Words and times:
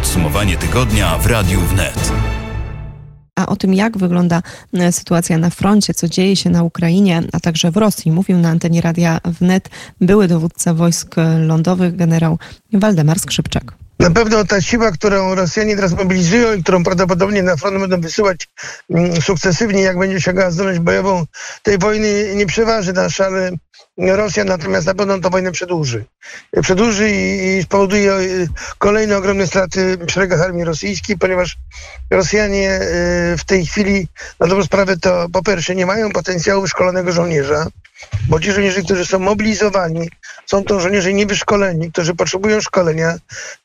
Podsumowanie 0.00 0.56
tygodnia 0.56 1.18
w 1.18 1.26
Radiu 1.26 1.60
Wnet. 1.60 2.12
A 3.36 3.46
o 3.46 3.56
tym, 3.56 3.74
jak 3.74 3.98
wygląda 3.98 4.42
e, 4.74 4.92
sytuacja 4.92 5.38
na 5.38 5.50
froncie, 5.50 5.94
co 5.94 6.08
dzieje 6.08 6.36
się 6.36 6.50
na 6.50 6.62
Ukrainie, 6.62 7.22
a 7.32 7.40
także 7.40 7.70
w 7.70 7.76
Rosji, 7.76 8.12
mówił 8.12 8.38
na 8.38 8.48
antenie 8.48 8.80
Radia 8.80 9.20
Wnet 9.24 9.68
były 10.00 10.28
dowódca 10.28 10.74
wojsk 10.74 11.14
lądowych 11.46 11.96
generał 11.96 12.38
Waldemar 12.72 13.20
Skrzypczak. 13.20 13.72
Na 13.98 14.10
pewno 14.10 14.44
ta 14.44 14.60
siła, 14.60 14.90
którą 14.90 15.34
Rosjanie 15.34 15.76
teraz 15.76 15.92
mobilizują 15.92 16.54
i 16.54 16.62
którą 16.62 16.84
prawdopodobnie 16.84 17.42
na 17.42 17.56
front 17.56 17.80
będą 17.80 18.00
wysyłać 18.00 18.48
mm, 18.90 19.22
sukcesywnie, 19.22 19.82
jak 19.82 19.98
będzie 19.98 20.16
osiągała 20.16 20.50
zdolność 20.50 20.78
bojową, 20.78 21.24
tej 21.62 21.78
wojny 21.78 22.32
nie 22.34 22.46
przeważy 22.46 22.92
na 22.92 23.10
szale 23.10 23.50
Rosjan, 23.98 24.48
natomiast 24.48 24.86
na 24.86 24.94
pewno 24.94 25.18
tę 25.18 25.30
wojnę 25.30 25.52
przedłuży. 25.52 26.04
Przedłuży 26.62 27.10
i, 27.10 27.62
spowoduje 27.62 28.12
y, 28.12 28.48
kolejne 28.78 29.16
ogromne 29.16 29.46
straty 29.46 29.96
w 29.96 30.10
szeregach 30.10 30.40
armii 30.40 30.64
rosyjskiej, 30.64 31.18
ponieważ 31.18 31.56
Rosjanie 32.10 32.80
y, 32.80 33.36
w 33.38 33.44
tej 33.44 33.66
chwili 33.66 34.08
na 34.40 34.46
dobrą 34.46 34.64
sprawę 34.64 34.96
to 34.96 35.26
po 35.32 35.42
pierwsze 35.42 35.74
nie 35.74 35.86
mają 35.86 36.10
potencjału 36.10 36.62
wyszkolonego 36.62 37.12
żołnierza, 37.12 37.66
bo 38.28 38.40
ci 38.40 38.52
żołnierze, 38.52 38.82
którzy 38.82 39.06
są 39.06 39.18
mobilizowani, 39.18 40.10
są 40.46 40.64
to 40.64 40.80
żołnierze 40.80 41.12
niewyszkoleni, 41.12 41.92
którzy 41.92 42.14
potrzebują 42.14 42.60
szkolenia 42.60 43.18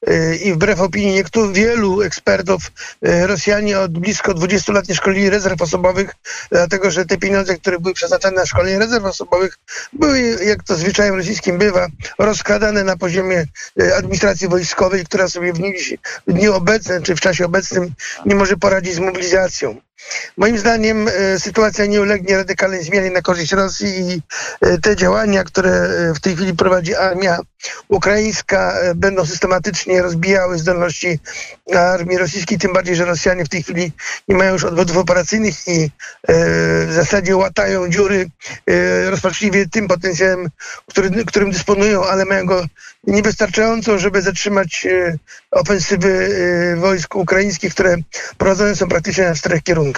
y, 0.09 0.35
i 0.35 0.53
wbrew 0.53 0.81
opinii 0.81 1.13
niektórych, 1.13 1.55
wielu 1.55 2.01
ekspertów 2.01 2.71
Rosjanie 3.01 3.79
od 3.79 3.91
blisko 3.91 4.33
20 4.33 4.73
lat 4.73 4.89
nie 4.89 4.95
szkolili 4.95 5.29
rezerw 5.29 5.61
osobowych, 5.61 6.15
dlatego 6.51 6.91
że 6.91 7.05
te 7.05 7.17
pieniądze, 7.17 7.57
które 7.57 7.79
były 7.79 7.93
przeznaczone 7.93 8.35
na 8.35 8.45
szkolenie 8.45 8.79
rezerw 8.79 9.05
osobowych, 9.05 9.57
były, 9.93 10.04
jak 10.45 10.63
to 10.63 10.75
zwyczajem 10.75 11.15
rosyjskim 11.15 11.57
bywa, 11.57 11.87
rozkładane 12.19 12.83
na 12.83 12.97
poziomie 12.97 13.45
y, 13.81 13.95
administracji 13.95 14.47
wojskowej, 14.47 15.05
która 15.05 15.27
sobie 15.27 15.53
w 15.53 15.57
dniu, 15.57 15.71
w 16.27 16.33
dniu 16.33 16.53
obecnym, 16.53 17.03
czy 17.03 17.15
w 17.15 17.19
czasie 17.19 17.45
obecnym 17.45 17.93
nie 18.25 18.35
może 18.35 18.57
poradzić 18.57 18.93
z 18.93 18.99
mobilizacją. 18.99 19.81
Moim 20.37 20.57
zdaniem 20.57 21.07
e, 21.07 21.39
sytuacja 21.39 21.85
nie 21.85 22.01
ulegnie 22.01 22.37
radykalnej 22.37 22.83
zmianie 22.83 23.11
na 23.11 23.21
korzyść 23.21 23.51
Rosji 23.51 23.87
i 23.87 24.21
e, 24.61 24.77
te 24.77 24.95
działania, 24.95 25.43
które 25.43 25.71
e, 25.71 26.13
w 26.13 26.19
tej 26.19 26.35
chwili 26.35 26.53
prowadzi 26.53 26.95
armia 26.95 27.39
ukraińska, 27.87 28.73
będą 28.95 29.25
systematycznie 29.25 30.01
rozbijały 30.01 30.57
zdolności 30.57 31.19
armii 31.75 32.17
rosyjskiej, 32.17 32.57
tym 32.57 32.73
bardziej, 32.73 32.95
że 32.95 33.05
Rosjanie 33.05 33.45
w 33.45 33.49
tej 33.49 33.63
chwili 33.63 33.91
nie 34.27 34.35
mają 34.35 34.53
już 34.53 34.63
odwodów 34.63 34.97
operacyjnych 34.97 35.67
i 35.67 35.91
w 36.87 36.91
zasadzie 36.91 37.35
łatają 37.35 37.89
dziury 37.89 38.29
rozpaczliwie 39.05 39.69
tym 39.69 39.87
potencjałem, 39.87 40.49
który, 40.89 41.25
którym 41.25 41.51
dysponują, 41.51 42.05
ale 42.05 42.25
mają 42.25 42.45
go 42.45 42.65
niewystarczająco, 43.07 43.99
żeby 43.99 44.21
zatrzymać 44.21 44.87
ofensywy 45.51 46.29
wojsk 46.79 47.15
ukraińskich, 47.15 47.73
które 47.73 47.95
prowadzone 48.37 48.75
są 48.75 48.87
praktycznie 48.87 49.23
na 49.23 49.35
czterech 49.35 49.63
kierunkach 49.63 49.94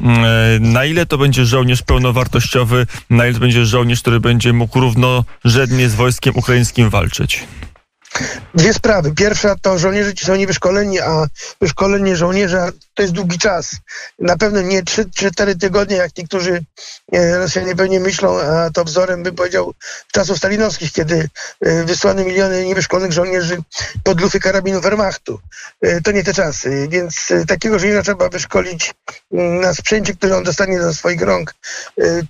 Mm, 0.00 0.24
e, 0.24 0.60
na 0.60 0.84
ile 0.84 1.06
to 1.06 1.18
będzie 1.18 1.44
żołnierz 1.44 1.82
pełnowartościowy, 1.82 2.86
na 3.10 3.24
ile 3.24 3.34
to 3.34 3.40
będzie 3.40 3.66
żołnierz, 3.66 4.00
który 4.00 4.20
będzie 4.20 4.52
mógł 4.52 4.80
równorzędnie 4.80 5.88
z 5.88 5.94
wojskiem 5.94 6.36
ukraińskim 6.36 6.90
walczyć? 6.90 7.46
Dwie 8.54 8.74
sprawy. 8.74 9.12
Pierwsza 9.14 9.56
to 9.62 9.78
żołnierze 9.78 10.14
ci 10.14 10.24
są 10.24 10.36
niewyszkoleni, 10.36 11.00
a 11.00 11.26
wyszkolenie 11.60 12.16
żołnierza 12.16 12.72
to 12.94 13.02
jest 13.02 13.14
długi 13.14 13.38
czas. 13.38 13.76
Na 14.18 14.36
pewno 14.36 14.62
nie 14.62 14.82
3-4 14.82 15.58
tygodnie, 15.60 15.96
jak 15.96 16.16
niektórzy 16.16 16.64
e, 17.12 17.38
Rosjanie 17.38 17.76
pewnie 17.76 18.00
myślą, 18.00 18.40
a 18.40 18.70
to 18.70 18.84
wzorem 18.84 19.22
bym 19.22 19.34
powiedział 19.34 19.74
czasów 20.12 20.38
stalinowskich, 20.38 20.92
kiedy 20.92 21.28
e, 21.60 21.84
wysłano 21.84 22.24
miliony 22.24 22.64
niewyszkolonych 22.64 23.12
żołnierzy 23.12 23.62
pod 24.04 24.20
lufy 24.20 24.40
karabinów 24.40 24.82
Wehrmachtu. 24.82 25.40
E, 25.80 26.00
to 26.00 26.12
nie 26.12 26.24
te 26.24 26.34
czasy, 26.34 26.88
więc 26.90 27.28
takiego 27.48 27.78
żołnierza 27.78 28.02
trzeba 28.02 28.28
wyszkolić 28.28 28.94
mm, 29.32 29.60
na 29.60 29.74
sprzęcie, 29.74 30.14
który 30.14 30.36
on 30.36 30.44
dostanie 30.44 30.78
do 30.78 30.94
swoich 30.94 31.22
rąk. 31.22 31.54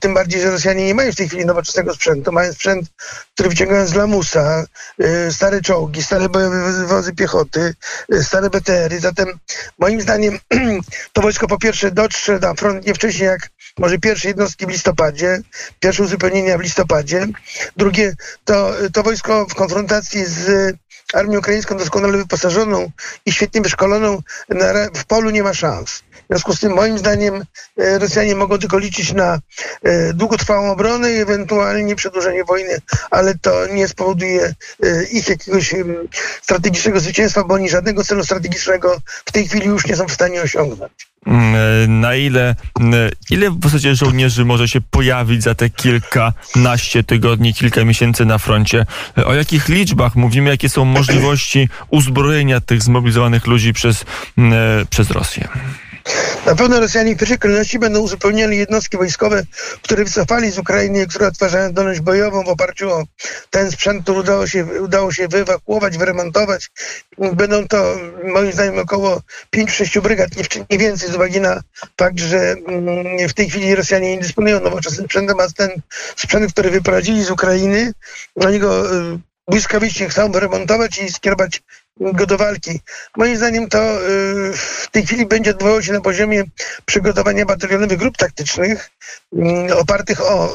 Tym 0.00 0.14
bardziej, 0.14 0.40
że 0.40 0.50
Rosjanie 0.50 0.86
nie 0.86 0.94
mają 0.94 1.12
w 1.12 1.16
tej 1.16 1.28
chwili 1.28 1.46
nowoczesnego 1.46 1.94
sprzętu. 1.94 2.32
Mają 2.32 2.52
sprzęt, 2.52 2.88
który 3.34 3.48
wyciągają 3.48 3.86
z 3.86 3.94
lamusa, 3.94 4.64
stare 5.30 5.60
czołgi, 5.70 6.02
stare 6.02 6.28
bojowe 6.28 6.86
wozy 6.86 7.12
piechoty, 7.12 7.74
stare 8.22 8.50
BTR-y. 8.50 9.00
Zatem 9.00 9.28
moim 9.78 10.00
zdaniem 10.00 10.38
to 11.12 11.22
wojsko 11.22 11.46
po 11.46 11.58
pierwsze 11.58 11.90
dotrze 11.90 12.38
na 12.38 12.54
front 12.54 12.86
nie 12.86 12.94
wcześniej 12.94 13.26
jak 13.26 13.50
może 13.78 13.98
pierwsze 13.98 14.28
jednostki 14.28 14.66
w 14.66 14.68
listopadzie, 14.68 15.40
pierwsze 15.80 16.02
uzupełnienia 16.02 16.58
w 16.58 16.60
listopadzie. 16.60 17.26
Drugie, 17.76 18.14
to, 18.44 18.72
to 18.92 19.02
wojsko 19.02 19.46
w 19.46 19.54
konfrontacji 19.54 20.24
z 20.24 20.76
armią 21.12 21.38
ukraińską 21.38 21.76
doskonale 21.76 22.18
wyposażoną 22.18 22.90
i 23.26 23.32
świetnie 23.32 23.60
wyszkoloną 23.60 24.22
w 24.94 25.04
polu 25.04 25.30
nie 25.30 25.42
ma 25.42 25.54
szans. 25.54 26.02
W 26.30 26.32
związku 26.32 26.56
z 26.56 26.60
tym 26.60 26.72
moim 26.72 26.98
zdaniem 26.98 27.44
e, 27.78 27.98
Rosjanie 27.98 28.34
mogą 28.34 28.58
tylko 28.58 28.78
liczyć 28.78 29.12
na 29.12 29.38
e, 29.82 30.12
długotrwałą 30.12 30.70
obronę 30.70 31.12
i 31.12 31.16
ewentualnie 31.16 31.96
przedłużenie 31.96 32.44
wojny, 32.44 32.78
ale 33.10 33.34
to 33.38 33.66
nie 33.66 33.88
spowoduje 33.88 34.54
e, 34.82 35.04
ich 35.04 35.28
jakiegoś 35.28 35.74
strategicznego 36.42 37.00
zwycięstwa, 37.00 37.44
bo 37.44 37.54
oni 37.54 37.68
żadnego 37.68 38.04
celu 38.04 38.24
strategicznego 38.24 38.98
w 39.24 39.32
tej 39.32 39.48
chwili 39.48 39.66
już 39.66 39.86
nie 39.86 39.96
są 39.96 40.08
w 40.08 40.12
stanie 40.12 40.42
osiągnąć. 40.42 41.09
Mm, 41.26 42.00
na 42.00 42.14
ile, 42.14 42.54
ile 43.30 43.50
w 43.50 43.64
zasadzie 43.64 43.94
żołnierzy 43.94 44.44
może 44.44 44.68
się 44.68 44.80
pojawić 44.80 45.42
za 45.42 45.54
te 45.54 45.70
kilkanaście 45.70 47.04
tygodni, 47.04 47.54
kilka 47.54 47.84
miesięcy 47.84 48.24
na 48.24 48.38
froncie? 48.38 48.86
O 49.24 49.34
jakich 49.34 49.68
liczbach 49.68 50.16
mówimy, 50.16 50.50
jakie 50.50 50.68
są 50.68 50.84
możliwości 50.84 51.68
uzbrojenia 51.88 52.60
tych 52.60 52.82
zmobilizowanych 52.82 53.46
ludzi 53.46 53.72
przez, 53.72 54.04
przez 54.90 55.10
Rosję? 55.10 55.48
Na 56.46 56.54
pewno 56.54 56.80
Rosjanie 56.80 57.14
w 57.14 57.18
pierwszej 57.18 57.38
kolejności 57.38 57.78
będą 57.78 58.00
uzupełniali 58.00 58.58
jednostki 58.58 58.96
wojskowe, 58.96 59.42
które 59.82 60.04
wycofali 60.04 60.50
z 60.50 60.58
Ukrainy, 60.58 61.06
które 61.06 61.26
odtwarzają 61.26 61.70
zdolność 61.70 62.00
bojową 62.00 62.44
w 62.44 62.48
oparciu 62.48 62.90
o 62.90 63.04
ten 63.50 63.70
sprzęt, 63.70 64.02
który 64.02 64.18
udało 64.18 64.46
się, 64.46 64.64
udało 64.64 65.12
się 65.12 65.28
wyewakuować, 65.28 65.98
wyremontować. 65.98 66.70
Będą 67.18 67.68
to 67.68 67.96
moim 68.24 68.52
zdaniem 68.52 68.78
około 68.78 69.22
5-6 69.56 70.00
brygad, 70.00 70.30
nie, 70.70 70.78
więcej 70.78 71.10
z 71.10 71.14
uwagi 71.14 71.40
na 71.40 71.60
fakt, 71.98 72.18
że 72.18 72.38
mm, 72.38 73.28
w 73.28 73.34
tej 73.34 73.50
chwili 73.50 73.74
Rosjanie 73.74 74.16
nie 74.16 74.22
dysponują 74.22 74.60
nowoczesnym 74.60 75.06
sprzętem, 75.06 75.40
a 75.40 75.48
ten 75.48 75.70
sprzęt, 76.16 76.52
który 76.52 76.70
wyprowadzili 76.70 77.24
z 77.24 77.30
Ukrainy, 77.30 77.92
oni 78.36 78.58
go 78.58 78.94
y, 78.94 79.18
błyskawicznie 79.48 80.08
chcą 80.08 80.32
wyremontować 80.32 80.98
i 80.98 81.12
skierować 81.12 81.62
go 82.00 82.26
do 82.26 82.36
walki. 82.36 82.80
Moim 83.16 83.36
zdaniem 83.36 83.68
to 83.68 83.78
y, 83.78 84.52
w 84.52 84.88
tej 84.90 85.06
chwili 85.06 85.26
będzie 85.26 85.50
odbywało 85.50 85.82
się 85.82 85.92
na 85.92 86.00
poziomie 86.00 86.44
przygotowania 86.84 87.46
batalionowych 87.46 87.98
grup 87.98 88.16
taktycznych 88.16 88.90
mm, 89.32 89.72
opartych 89.72 90.20
o 90.20 90.54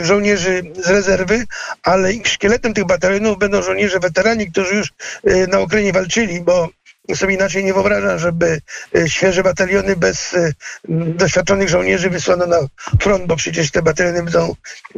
y, 0.00 0.04
żołnierzy 0.04 0.62
z 0.84 0.88
rezerwy, 0.88 1.44
ale 1.82 2.12
szkieletem 2.24 2.74
tych 2.74 2.84
batalionów 2.84 3.38
będą 3.38 3.62
żołnierze 3.62 4.00
weterani, 4.00 4.50
którzy 4.50 4.74
już 4.74 4.88
y, 5.28 5.46
na 5.46 5.60
Ukrainie 5.60 5.92
walczyli, 5.92 6.40
bo 6.40 6.68
sobie 7.14 7.34
inaczej 7.34 7.64
nie 7.64 7.74
wyobrażam, 7.74 8.18
żeby 8.18 8.60
e, 8.96 9.08
świeże 9.08 9.42
bataliony 9.42 9.96
bez 9.96 10.34
e, 10.34 10.52
doświadczonych 10.88 11.68
żołnierzy 11.68 12.10
wysłano 12.10 12.46
na 12.46 12.58
front, 13.00 13.26
bo 13.26 13.36
przecież 13.36 13.70
te 13.70 13.82
bataliony 13.82 14.22
będą 14.22 14.54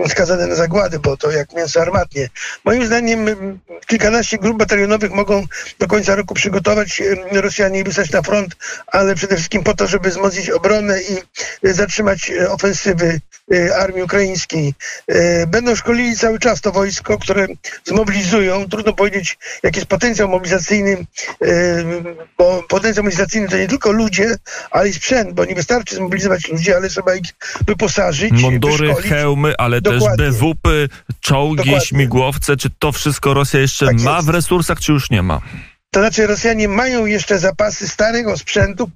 skazane 0.09 0.47
na 0.47 0.55
zagłady, 0.55 0.99
bo 0.99 1.17
to 1.17 1.31
jak 1.31 1.53
mięso 1.53 1.81
armatnie. 1.81 2.29
Moim 2.65 2.87
zdaniem 2.87 3.27
kilkanaście 3.87 4.39
grup 4.39 4.59
batalionowych 4.59 5.11
mogą 5.11 5.47
do 5.79 5.87
końca 5.87 6.15
roku 6.15 6.35
przygotować 6.35 7.03
Rosjanie 7.33 7.81
i 7.81 7.85
wysłać 7.85 8.11
na 8.11 8.23
front, 8.23 8.57
ale 8.87 9.15
przede 9.15 9.37
wszystkim 9.37 9.63
po 9.63 9.75
to, 9.75 9.87
żeby 9.87 10.11
wzmocnić 10.11 10.51
obronę 10.51 11.01
i 11.03 11.17
e, 11.69 11.75
zatrzymać 11.75 12.33
ofensywy 12.49 13.21
armii 13.77 14.03
ukraińskiej. 14.03 14.75
Będą 15.47 15.77
szkolili 15.77 16.17
cały 16.17 16.39
czas 16.39 16.61
to 16.61 16.73
wojsko, 16.73 17.19
które 17.19 17.47
zmobilizują. 17.85 18.69
Trudno 18.69 18.93
powiedzieć, 18.93 19.39
jaki 19.63 19.79
jest 19.79 19.89
potencjał 19.89 20.29
mobilizacyjny 20.29 21.07
bo 22.39 22.63
potencjał 22.69 23.05
mobilizacyjny 23.05 23.49
to 23.49 23.57
nie 23.57 23.69
tylko 23.69 23.93
ludzie, 23.93 24.37
ale 24.71 24.89
i 24.89 24.93
sprzęt, 24.93 25.33
bo 25.33 25.45
nie 25.45 25.55
wystarczy 25.55 25.97
zmobilizować 25.97 26.49
ludzi, 26.49 26.75
ale 26.75 26.89
trzeba 26.89 27.15
ich 27.15 27.27
wyposażyć. 27.67 28.33
Mundury, 28.33 28.87
wyszkolić. 28.87 29.11
hełmy, 29.11 29.55
ale 29.59 29.81
Dokładnie. 29.81 30.17
też 30.27 30.35
BWP, 30.35 30.69
czołgi, 31.21 31.57
Dokładnie. 31.57 31.87
śmigłowce. 31.87 32.57
Czy 32.57 32.71
to 32.79 32.93
wszystko 32.93 33.35
Rosja 33.35 33.61
jeszcze 33.61 33.87
tak 33.87 34.01
ma 34.01 34.15
jest. 34.17 34.27
w 34.27 34.31
resursach, 34.31 34.81
czy 34.81 34.93
już 34.93 35.11
nie 35.11 35.23
ma? 35.23 35.41
To 35.91 36.01
znaczy 36.01 36.27
Rosjanie 36.27 36.69
mają 36.69 37.07
jeszcze 37.07 37.39
zapasy 37.39 37.89
starego 37.89 38.39
sprzętu, 38.39 38.91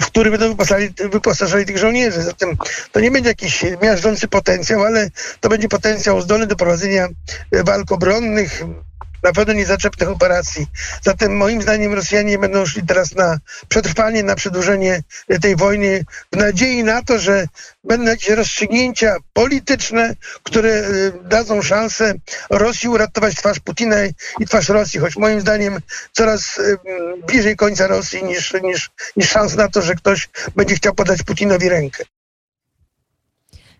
w 0.00 0.06
który 0.06 0.30
będą 0.30 0.48
wyposażali, 0.48 0.88
wyposażali 1.12 1.66
tych 1.66 1.78
żołnierzy. 1.78 2.22
Zatem 2.22 2.56
to 2.92 3.00
nie 3.00 3.10
będzie 3.10 3.28
jakiś 3.28 3.64
miażdżący 3.82 4.28
potencjał, 4.28 4.82
ale 4.84 5.10
to 5.40 5.48
będzie 5.48 5.68
potencjał 5.68 6.20
zdolny 6.20 6.46
do 6.46 6.56
prowadzenia 6.56 7.08
walk 7.52 7.92
obronnych, 7.92 8.62
na 9.22 9.32
pewno 9.32 9.52
nie 9.52 9.66
zaczepnych 9.66 10.08
operacji. 10.08 10.66
Zatem 11.02 11.36
moim 11.36 11.62
zdaniem 11.62 11.94
Rosjanie 11.94 12.38
będą 12.38 12.66
szli 12.66 12.86
teraz 12.86 13.14
na 13.14 13.38
przetrwanie, 13.68 14.22
na 14.22 14.34
przedłużenie 14.34 15.02
tej 15.42 15.56
wojny 15.56 16.04
w 16.32 16.36
nadziei 16.36 16.84
na 16.84 17.02
to, 17.02 17.18
że 17.18 17.46
będą 17.84 18.10
jakieś 18.10 18.28
rozstrzygnięcia 18.28 19.16
polityczne, 19.32 20.14
które 20.42 20.68
y, 20.68 21.12
dadzą 21.24 21.62
szansę 21.62 22.14
Rosji 22.50 22.88
uratować 22.88 23.34
twarz 23.34 23.60
Putina 23.60 23.96
i 24.40 24.46
twarz 24.46 24.68
Rosji, 24.68 25.00
choć 25.00 25.16
moim 25.16 25.40
zdaniem 25.40 25.80
coraz 26.12 26.58
y, 26.58 26.78
bliżej 27.26 27.56
końca 27.56 27.86
Rosji 27.86 28.24
niż, 28.24 28.52
niż, 28.62 28.90
niż 29.16 29.28
szans 29.30 29.56
na 29.56 29.68
to, 29.68 29.82
że 29.82 29.94
ktoś 29.94 30.28
będzie 30.56 30.74
chciał 30.74 30.94
podać 30.94 31.22
Putinowi 31.22 31.68
rękę. 31.68 32.04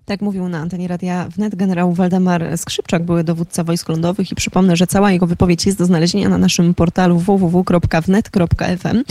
Tak 0.09 0.21
mówił 0.21 0.49
na 0.49 0.59
antenie 0.59 0.89
Radia 0.89 1.29
Wnet 1.29 1.55
generał 1.55 1.93
Waldemar 1.93 2.59
Skrzypczak, 2.59 3.05
były 3.05 3.25
dowódca 3.25 3.65
wojsk 3.65 3.89
lądowych 3.89 4.33
i 4.33 4.35
przypomnę, 4.35 4.77
że 4.77 4.87
cała 4.87 5.13
jego 5.13 5.27
wypowiedź 5.27 5.67
jest 5.67 5.79
do 5.79 5.85
znalezienia 5.85 6.29
na 6.29 6.39
naszym 6.39 6.75
portalu 6.75 7.19
www.wnet.fm. 7.19 9.05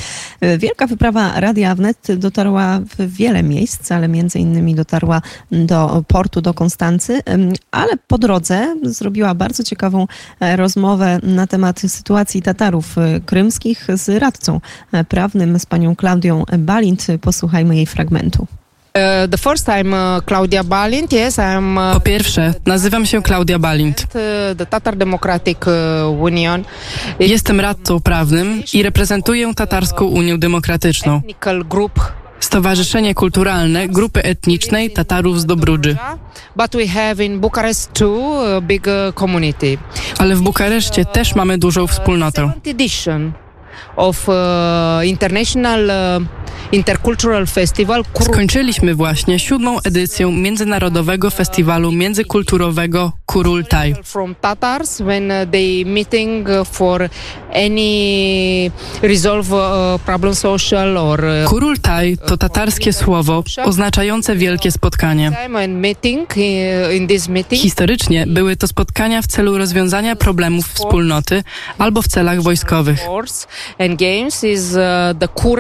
Wielka 0.58 0.88
wyprawa 0.88 1.40
Radia 1.40 1.76
Wnet 1.76 2.08
dotarła 2.18 2.80
w 2.80 3.16
wiele 3.16 3.44
miejsc, 3.44 3.92
ale 3.92 4.08
między 4.08 4.40
innymi 4.40 4.76
dotarła 4.76 5.22
do 5.52 6.04
portu, 6.08 6.42
do 6.42 6.54
Konstancy, 6.54 7.22
ale 7.72 7.92
po 8.08 8.18
drodze 8.18 8.76
zrobiła 8.84 9.36
bardzo 9.36 9.64
ciekawą 9.64 10.08
rozmowę 10.56 11.20
na 11.24 11.48
temat 11.48 11.80
sytuacji 11.80 12.42
Tatarów 12.42 12.96
krymskich 13.26 13.88
z 13.94 14.10
radcą 14.10 14.62
prawnym, 15.10 15.60
z 15.60 15.66
panią 15.66 15.96
Klaudią 15.96 16.44
Balint. 16.58 17.08
Posłuchajmy 17.22 17.76
jej 17.76 17.86
fragmentu. 17.86 18.48
Uh, 18.98 19.28
the 19.30 19.38
first 19.38 19.66
time 19.66 19.94
uh, 19.94 20.22
Claudia 20.26 20.64
Balint, 20.64 21.12
yes, 21.14 21.38
I'm, 21.38 21.78
uh, 21.78 21.94
Po 21.94 22.00
pierwsze, 22.00 22.54
nazywam 22.66 23.06
się 23.06 23.22
Klaudia 23.22 23.60
Balint. 23.60 24.08
the 24.58 24.66
Tatar 24.66 24.96
Democratic 24.96 25.58
Union. 26.20 26.64
Jestem 27.20 27.60
radcą 27.60 28.00
prawnym 28.00 28.64
i 28.74 28.84
reprezentuję 28.84 29.54
Tatarską 29.56 30.06
Unię 30.06 30.38
Demokratyczną. 30.38 31.22
Stowarzyszenie 32.40 33.16
kulturalne 33.16 33.88
grupy 33.88 34.24
etnicznej 34.24 34.92
Tatarów 34.92 35.42
z 35.42 35.46
Dobrudży. 35.46 35.98
Community. 39.20 39.78
Ale 40.18 40.36
w 40.36 40.42
Bukareszcie 40.42 41.06
też 41.06 41.36
mamy 41.36 41.58
dużą 41.58 41.88
wspólnotę. 41.88 42.52
Of 43.96 44.28
international 45.04 45.92
Intercultural 46.72 47.48
Festival. 47.48 48.04
Skończyliśmy 48.22 48.96
właśnie 48.96 49.40
siódmą 49.40 49.80
edycję 49.82 50.32
Międzynarodowego 50.32 51.30
Festiwalu 51.30 51.92
Międzykulturowego 51.92 53.12
Kurultaj. 53.26 53.96
From 54.04 54.36
Tatars 54.42 55.02
when 55.02 55.32
they 55.52 55.86
meeting 55.86 56.48
for 56.66 57.10
any 57.54 58.72
resolve 59.02 59.48
problem 60.06 60.36
social 60.36 60.98
or 60.98 61.24
Kurultaj 61.46 62.18
to 62.26 62.38
tatarskie 62.38 62.94
słowo 62.94 63.44
oznaczające 63.64 64.36
wielkie 64.36 64.72
spotkanie. 64.72 65.32
Historycznie 67.52 68.26
były 68.28 68.56
to 68.56 68.68
spotkania 68.68 69.22
w 69.22 69.28
celu 69.28 69.58
rozwiązania 69.58 70.16
problemów 70.16 70.66
wspólnoty 70.68 71.44
albo 71.78 72.02
w 72.02 72.08
celach 72.08 72.42
wojskowych. 72.42 73.00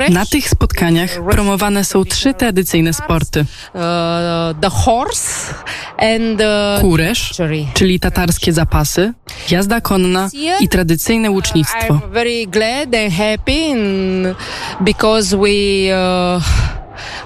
Na 0.09 0.25
tych 0.25 0.49
spotkaniach 0.49 0.96
promowane 1.31 1.83
są 1.83 2.05
trzy 2.05 2.33
tradycyjne 2.33 2.93
sporty. 2.93 3.45
Kuresz, 6.81 7.33
czyli 7.73 7.99
tatarskie 7.99 8.53
zapasy, 8.53 9.13
jazda 9.51 9.81
konna 9.81 10.29
i 10.59 10.69
tradycyjne 10.69 11.31
łucznictwo. 11.31 11.99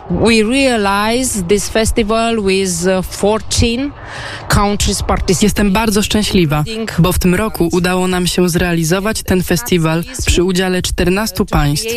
We 0.10 0.44
realize 0.44 1.44
this 1.44 1.70
festival 1.70 2.44
with 2.44 2.72
14 3.12 3.92
countries 4.50 5.04
participating. 5.04 5.44
Jestem 5.44 5.72
bardzo 5.72 6.04
szczęśliwa, 6.04 6.64
bo 7.00 7.12
w 7.12 7.20
tym 7.20 7.36
roku 7.36 7.70
udało 7.72 8.08
nam 8.08 8.28
się 8.28 8.50
zrealizować 8.50 9.24
ten 9.24 9.44
festiwal 9.44 10.04
przy 10.26 10.44
udziale 10.44 10.82
14 10.82 11.46
państw, 11.46 11.88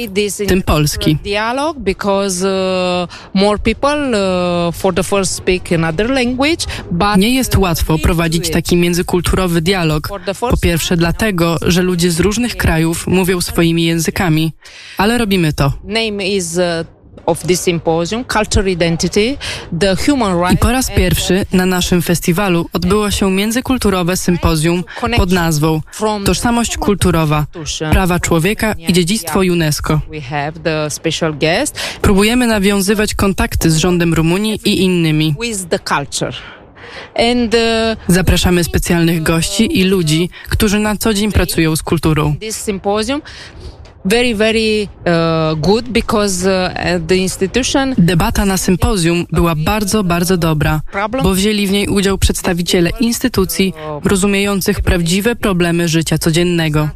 w 0.44 0.46
tym 0.46 0.62
Polski. 0.62 1.16
Dialog 1.16 1.78
because 1.78 2.46
more 3.34 3.58
people 3.58 4.12
for 4.72 4.94
the 4.94 5.04
first 5.04 5.34
speak 5.34 5.72
another 5.72 6.10
language, 6.10 6.66
but 6.90 7.16
Nie 7.16 7.34
jest 7.34 7.56
łatwo 7.56 7.98
prowadzić 7.98 8.50
taki 8.50 8.76
międzykulturowy 8.76 9.60
dialog. 9.60 10.08
Po 10.40 10.56
pierwsze 10.56 10.96
dlatego, 10.96 11.56
że 11.66 11.82
ludzie 11.82 12.10
z 12.10 12.20
różnych 12.20 12.56
krajów 12.56 13.06
mówią 13.06 13.40
swoimi 13.40 13.84
językami, 13.84 14.52
ale 14.98 15.18
robimy 15.18 15.52
to. 15.52 15.72
Name 15.84 16.28
is 16.28 16.58
I 20.52 20.56
po 20.56 20.72
raz 20.72 20.90
pierwszy 20.90 21.46
na 21.52 21.66
naszym 21.66 22.02
festiwalu 22.02 22.66
odbyło 22.72 23.10
się 23.10 23.30
międzykulturowe 23.30 24.16
sympozjum 24.16 24.84
pod 25.16 25.32
nazwą 25.32 25.80
Tożsamość 26.24 26.76
kulturowa, 26.76 27.46
prawa 27.90 28.20
człowieka 28.20 28.74
i 28.78 28.92
dziedzictwo 28.92 29.40
UNESCO. 29.40 30.00
Próbujemy 32.02 32.46
nawiązywać 32.46 33.14
kontakty 33.14 33.70
z 33.70 33.76
rządem 33.76 34.14
Rumunii 34.14 34.60
i 34.64 34.82
innymi. 34.82 35.34
Zapraszamy 38.08 38.64
specjalnych 38.64 39.22
gości 39.22 39.78
i 39.78 39.84
ludzi, 39.84 40.30
którzy 40.48 40.78
na 40.78 40.96
co 40.96 41.14
dzień 41.14 41.32
pracują 41.32 41.76
z 41.76 41.82
kulturą 41.82 42.36
very, 44.04 44.34
very 44.34 44.88
uh, 45.06 45.60
good 45.60 45.88
because 45.88 46.46
uh, 46.46 47.06
the 47.06 47.16
institution 47.16 47.94
Debata 47.98 48.44
na 48.44 48.56
sympozjum 48.56 49.26
była 49.32 49.54
bardzo, 49.54 50.04
bardzo 50.04 50.36
dobra, 50.36 50.80
bo 51.22 51.34
wzięli 51.34 51.66
w 51.66 51.72
niej 51.72 51.88
udział 51.88 52.18
przedstawiciele 52.18 52.90
instytucji 53.00 53.74
rozumiejących 54.04 54.80
prawdziwe 54.80 55.36
problemy 55.36 55.88
życia 55.88 56.18
codziennego. 56.18 56.88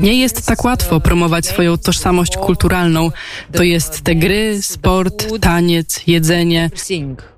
Nie 0.00 0.20
jest 0.20 0.46
tak 0.46 0.64
łatwo 0.64 1.00
promować 1.00 1.46
swoją 1.46 1.78
tożsamość 1.78 2.36
kulturalną. 2.36 3.10
To 3.52 3.62
jest 3.62 4.00
te 4.00 4.14
gry, 4.14 4.62
sport, 4.62 5.40
taniec, 5.40 6.06
jedzenie. 6.06 6.70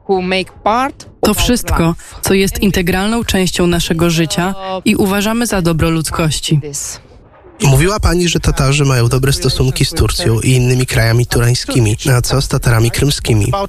who 0.08 0.22
make 0.22 0.52
part 0.62 1.11
To 1.22 1.34
wszystko, 1.34 1.94
co 2.22 2.34
jest 2.34 2.58
integralną 2.58 3.24
częścią 3.24 3.66
naszego 3.66 4.10
życia 4.10 4.54
i 4.84 4.96
uważamy 4.96 5.46
za 5.46 5.62
dobro 5.62 5.90
ludzkości. 5.90 6.60
Mówiła 7.62 8.00
pani, 8.00 8.28
że 8.28 8.40
Tatarzy 8.40 8.84
mają 8.84 9.08
dobre 9.08 9.32
stosunki 9.32 9.84
z 9.84 9.90
Turcją 9.90 10.40
i 10.40 10.50
innymi 10.50 10.86
krajami 10.86 11.26
turańskimi. 11.26 11.96
A 12.16 12.20
co 12.20 12.42
z 12.42 12.48
Tatarami 12.48 12.90
krymskimi? 12.90 13.46
Are 13.52 13.66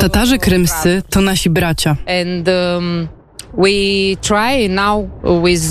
Tatarzy 0.00 0.38
krymscy 0.38 1.02
to 1.10 1.20
nasi 1.20 1.50
bracia. 1.50 1.96
um, 2.48 3.08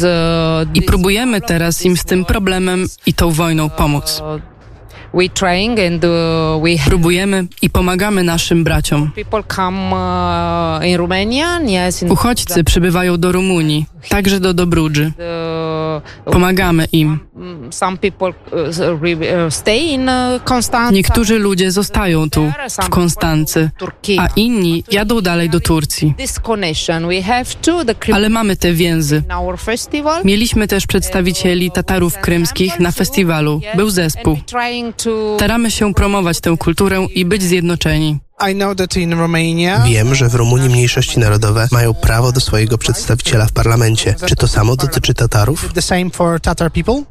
uh, 0.04 0.76
I 0.76 0.82
próbujemy 0.82 1.42
teraz 1.42 1.86
im 1.86 1.98
z 1.98 2.04
tym 2.06 2.26
problemem 2.26 2.88
i 3.06 3.14
tą 3.14 3.32
wojną 3.32 3.70
pomóc. 3.70 4.22
Próbujemy 6.86 7.48
i 7.62 7.70
pomagamy 7.70 8.24
naszym 8.24 8.64
braciom. 8.64 9.12
uh, 12.04 12.12
Uchodźcy 12.12 12.64
przybywają 12.64 13.18
do 13.18 13.32
Rumunii, 13.32 13.86
także 14.10 14.40
do 14.40 14.54
Dobrudży. 14.54 15.12
the, 16.26 16.32
Pomagamy 16.32 16.86
im. 16.92 17.20
uh, 18.52 18.70
uh, 20.38 20.44
uh. 20.74 20.92
Niektórzy 20.92 21.40
ludzie 21.40 21.72
zostają 21.72 22.30
tu, 22.30 22.52
w 22.84 22.90
Konstancy, 22.90 23.70
a 24.20 24.28
inni 24.36 24.84
jadą 24.92 25.22
dalej 25.22 25.50
do 25.50 25.60
Turcji. 25.60 26.14
Ale 28.14 28.30
mamy 28.30 28.56
te 28.56 28.74
więzy. 28.74 29.24
Mieliśmy 30.24 30.68
też 30.68 30.88
przedstawicieli 30.88 31.72
Tatarów 31.72 32.18
krymskich 32.18 32.80
na 32.80 32.92
festiwalu. 32.92 33.62
Był 33.76 33.90
zespół. 33.90 34.38
Staramy 35.36 35.72
się 35.72 35.94
promować 35.94 36.42
tę 36.42 36.58
kulturę 36.58 37.08
i 37.16 37.26
być 37.26 37.44
zjednoczeni. 37.44 38.20
I 38.40 38.54
know 38.56 38.76
that 38.76 38.98
in 38.98 39.14
Romania 39.14 39.80
Wiem, 39.86 40.16
że 40.16 40.30
w 40.30 40.36
Rumunii 40.36 40.70
mniejszości 40.70 41.20
narodowe 41.20 41.68
mają 41.72 41.94
prawo 41.94 42.32
do 42.32 42.40
swojego 42.40 42.78
przedstawiciela 42.78 43.46
w 43.46 43.52
parlamencie. 43.52 44.16
Czy 44.26 44.36
to 44.36 44.48
samo 44.48 44.76
dotyczy 44.76 45.14
Tatarów? 45.14 45.74
the 45.74 45.82
same 45.82 46.10
for 46.10 46.42
Tatar 46.42 46.72
people. 46.72 47.04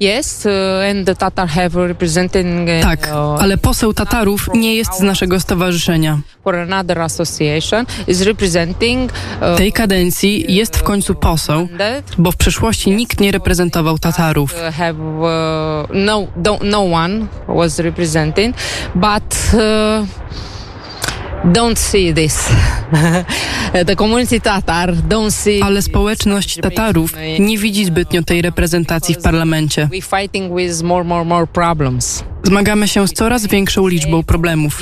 yes, 0.00 0.46
uh, 0.46 0.52
and 0.90 1.06
the 1.06 1.14
Tatar 1.16 1.48
have 1.48 1.86
representing 1.88 2.68
uh, 2.68 2.82
Tak, 2.82 3.08
ale 3.38 3.58
poseł 3.58 3.94
Tatarów 3.94 4.48
nie 4.54 4.74
jest 4.76 4.94
z 4.94 5.00
naszego 5.00 5.40
stowarzyszenia. 5.40 6.18
for 6.44 6.56
another 6.56 6.98
association 7.00 7.86
is 8.06 8.20
representing 8.22 9.12
uh, 9.12 9.58
Tej 9.58 9.72
kadencji 9.72 10.54
jest 10.54 10.76
w 10.76 10.82
końcu 10.82 11.14
poseł, 11.14 11.68
bo 12.18 12.32
w 12.32 12.36
przeszłości 12.36 12.90
nikt 12.90 13.20
nie 13.20 13.32
reprezentował 13.32 13.98
Tatarów. 13.98 14.54
have 14.78 14.94
no 15.94 16.26
no 16.64 16.84
one 16.92 17.26
was 17.48 17.78
representing 17.78 18.56
but 18.94 19.50
don't 21.44 21.78
see 21.78 22.14
this. 22.14 22.48
the 23.86 23.96
community 23.96 24.40
Tatar 24.40 24.94
don't 24.94 25.30
see 25.30 25.62
Ale 25.62 25.82
społeczność 25.82 26.56
Tatarów 26.56 27.14
nie 27.38 27.58
widzi 27.58 27.84
zbytnio 27.84 28.22
tej 28.22 28.42
reprezentacji 28.42 29.14
w 29.14 29.18
parlamencie. 29.22 29.88
we 29.92 30.20
fighting 30.20 30.56
with 30.56 30.82
more, 30.82 31.04
more, 31.04 31.24
more 31.24 31.46
problems. 31.46 32.24
Zmagamy 32.42 32.88
się 32.88 33.08
z 33.08 33.12
coraz 33.12 33.46
większą 33.46 33.86
liczbą 33.86 34.22
problemów. 34.22 34.80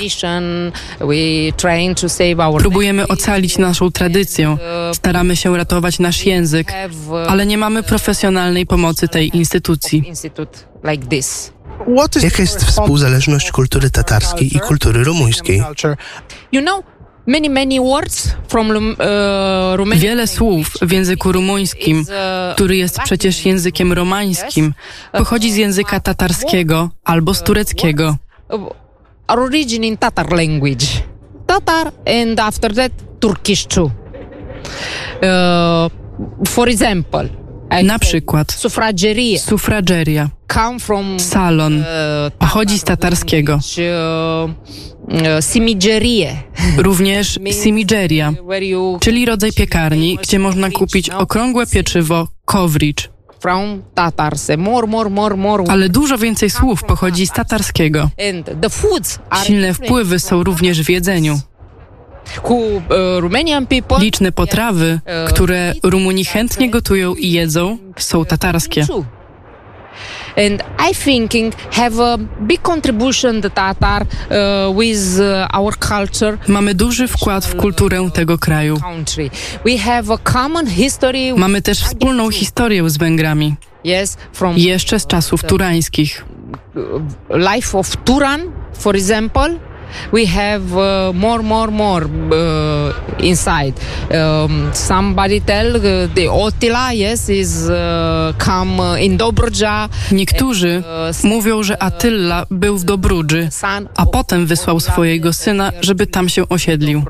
Próbujemy 2.59 3.07
ocalić 3.07 3.57
naszą 3.57 3.91
tradycję, 3.91 4.57
staramy 4.93 5.35
się 5.35 5.57
ratować 5.57 5.99
nasz 5.99 6.25
język, 6.25 6.73
uh, 7.09 7.31
ale 7.31 7.45
nie 7.45 7.57
mamy 7.57 7.83
profesjonalnej 7.83 8.65
pomocy 8.65 9.07
tej 9.07 9.37
instytucji. 9.37 10.03
Jaka 12.21 12.41
jest 12.41 12.63
współzależność 12.63 13.51
kultury 13.51 13.89
tatarskiej 13.89 14.57
i 14.57 14.59
kultury 14.59 15.03
rumuńskiej? 15.03 15.63
culture? 15.63 15.95
You 16.51 16.61
know, 16.61 16.83
many, 17.27 17.49
many 17.49 17.79
words 17.79 18.35
from 18.47 18.71
Rum- 18.71 18.95
Romanian 19.75 19.99
Wiele 20.01 20.27
słów 20.27 20.73
w 20.81 20.91
języku 20.91 21.31
rumuńskim, 21.31 21.99
uh, 21.99 22.55
który 22.55 22.77
jest 22.77 22.99
przecież 22.99 23.45
językiem 23.45 23.93
romańskim, 23.93 24.73
pochodzi 25.11 25.51
z 25.51 25.55
języka 25.55 25.99
tatarskiego 25.99 26.89
albo 27.03 27.33
z 27.33 27.43
tureckiego. 27.43 28.15
origin 29.27 29.83
in 29.83 29.97
Tatar 29.97 30.31
language. 30.31 30.85
Tatar 31.47 31.91
and 32.21 32.39
after 32.39 32.75
that 32.75 32.91
Turkish 33.19 33.65
too. 33.65 33.83
Uh, 33.85 33.91
for 36.47 36.69
example, 36.69 37.29
Na 37.83 37.99
przykład. 37.99 38.51
sufrageria, 39.39 40.29
salon, 41.19 41.83
pochodzi 42.39 42.79
z 42.79 42.83
tatarskiego. 42.83 43.59
uh, 45.09 45.45
simigerie, 45.45 46.37
również 46.77 47.39
simigeria, 47.63 48.33
czyli 48.99 49.25
rodzaj 49.25 49.53
piekarni, 49.53 50.17
gdzie 50.21 50.39
można 50.39 50.69
kupić 50.71 51.09
okrągłe 51.09 51.67
pieczywo 51.67 52.27
more. 55.37 55.63
Ale 55.69 55.89
dużo 55.89 56.17
więcej 56.17 56.49
słów 56.49 56.83
pochodzi 56.83 57.27
z 57.27 57.31
tatarskiego. 57.31 58.09
Silne 59.43 59.73
wpływy 59.73 60.19
są 60.19 60.43
również 60.43 60.81
w 60.81 60.89
jedzeniu. 60.89 61.39
Liczne 63.99 64.31
potrawy, 64.31 64.99
które 65.27 65.73
Rumuni 65.83 66.25
chętnie 66.25 66.69
gotują 66.69 67.15
i 67.15 67.31
jedzą, 67.31 67.77
są 67.97 68.25
tatarskie. 68.25 68.85
And 70.37 70.63
I 70.91 70.95
thinking 70.95 71.53
have 71.71 71.99
a 71.99 72.17
big 72.41 72.61
contribution 72.61 73.41
the 73.41 73.49
Tatar 73.49 74.01
uh, 74.03 74.79
with 74.79 75.19
our 75.53 75.77
culture 75.77 76.37
Mamy 76.47 76.75
duży 76.75 77.07
wkład 77.07 77.45
w 77.45 77.55
kulturę 77.55 78.09
tego 78.13 78.37
kraju. 78.37 78.79
We 79.65 79.77
have 79.77 80.13
a 80.13 80.31
common 80.33 80.67
history. 80.67 81.33
Mamy 81.37 81.61
też 81.61 81.79
wspólną 81.79 82.31
historię 82.31 82.89
z 82.89 82.97
Węgrami, 82.97 83.55
Yes, 83.85 84.17
from 84.33 84.57
jeszcze 84.57 84.99
z 84.99 85.07
czasów 85.07 85.43
turańskich. 85.43 86.25
life 87.29 87.77
of 87.77 87.97
Turan, 87.97 88.41
for 88.73 88.95
example. 88.95 89.59
We 90.11 90.25
have 90.25 90.63
uh, 90.73 91.13
more, 91.13 91.43
more, 91.43 91.71
more 91.71 92.05
uh, 92.05 93.23
inside. 93.23 93.73
Um, 94.11 94.69
somebody 94.73 95.41
tell 95.41 95.75
uh, 95.75 96.07
the 96.15 96.27
Otila, 96.27 96.91
yes, 96.93 97.29
is 97.29 97.69
uh, 97.69 98.33
come 98.45 98.79
uh, 98.79 99.03
in 99.03 99.17
Dobroja. 99.17 99.89
Niektórzy 100.11 100.83
mówią, 101.23 101.63
że 101.63 101.83
Attila 101.83 102.45
był 102.51 102.77
w 102.77 102.83
Dobrudży, 102.83 103.49
a 103.95 104.05
potem 104.05 104.45
wysłał 104.45 104.79
swojego 104.79 105.33
syna, 105.33 105.71
żeby 105.81 106.07
tam 106.07 106.29
się 106.29 106.49
osiedlił. 106.49 107.03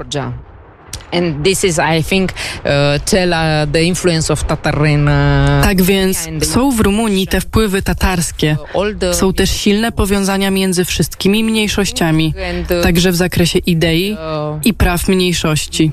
Tak 5.63 5.81
więc 5.81 6.29
są 6.41 6.71
w 6.71 6.79
Rumunii 6.79 7.27
te 7.27 7.41
wpływy 7.41 7.81
tatarskie. 7.81 8.57
the 8.99 9.13
Są 9.13 9.33
też 9.33 9.49
silne 9.49 9.91
powiązania 9.91 10.51
między 10.51 10.85
wszystkimi 10.85 11.43
mniejszościami, 11.43 12.33
and 12.49 12.71
uh, 12.71 12.83
także 12.83 13.11
w 13.11 13.15
zakresie 13.15 13.59
idei 13.59 14.11
uh, 14.11 14.65
i 14.65 14.73
praw 14.73 15.07
mniejszości. 15.07 15.91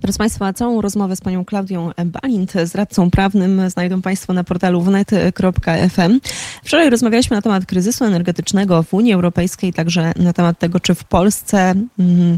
Drodzy 0.00 0.18
Państwo, 0.18 0.52
całą 0.52 0.80
rozmowę 0.80 1.16
z 1.16 1.20
panią 1.20 1.44
Klaudią 1.44 1.90
Balint, 2.06 2.52
z 2.64 2.74
radcą 2.74 3.10
prawnym, 3.10 3.70
znajdą 3.70 4.02
Państwo 4.02 4.32
na 4.32 4.44
portalu 4.44 4.80
wnet.fm. 4.80 6.20
Wczoraj 6.64 6.90
rozmawialiśmy 6.90 7.36
na 7.36 7.42
temat 7.42 7.66
kryzysu 7.66 8.04
energetycznego 8.04 8.82
w 8.82 8.94
Unii 8.94 9.12
Europejskiej, 9.12 9.72
także 9.72 10.12
na 10.16 10.32
temat 10.32 10.58
tego, 10.58 10.80
czy 10.80 10.94
w 10.94 11.04
Polsce 11.04 11.74
mm, 11.98 12.36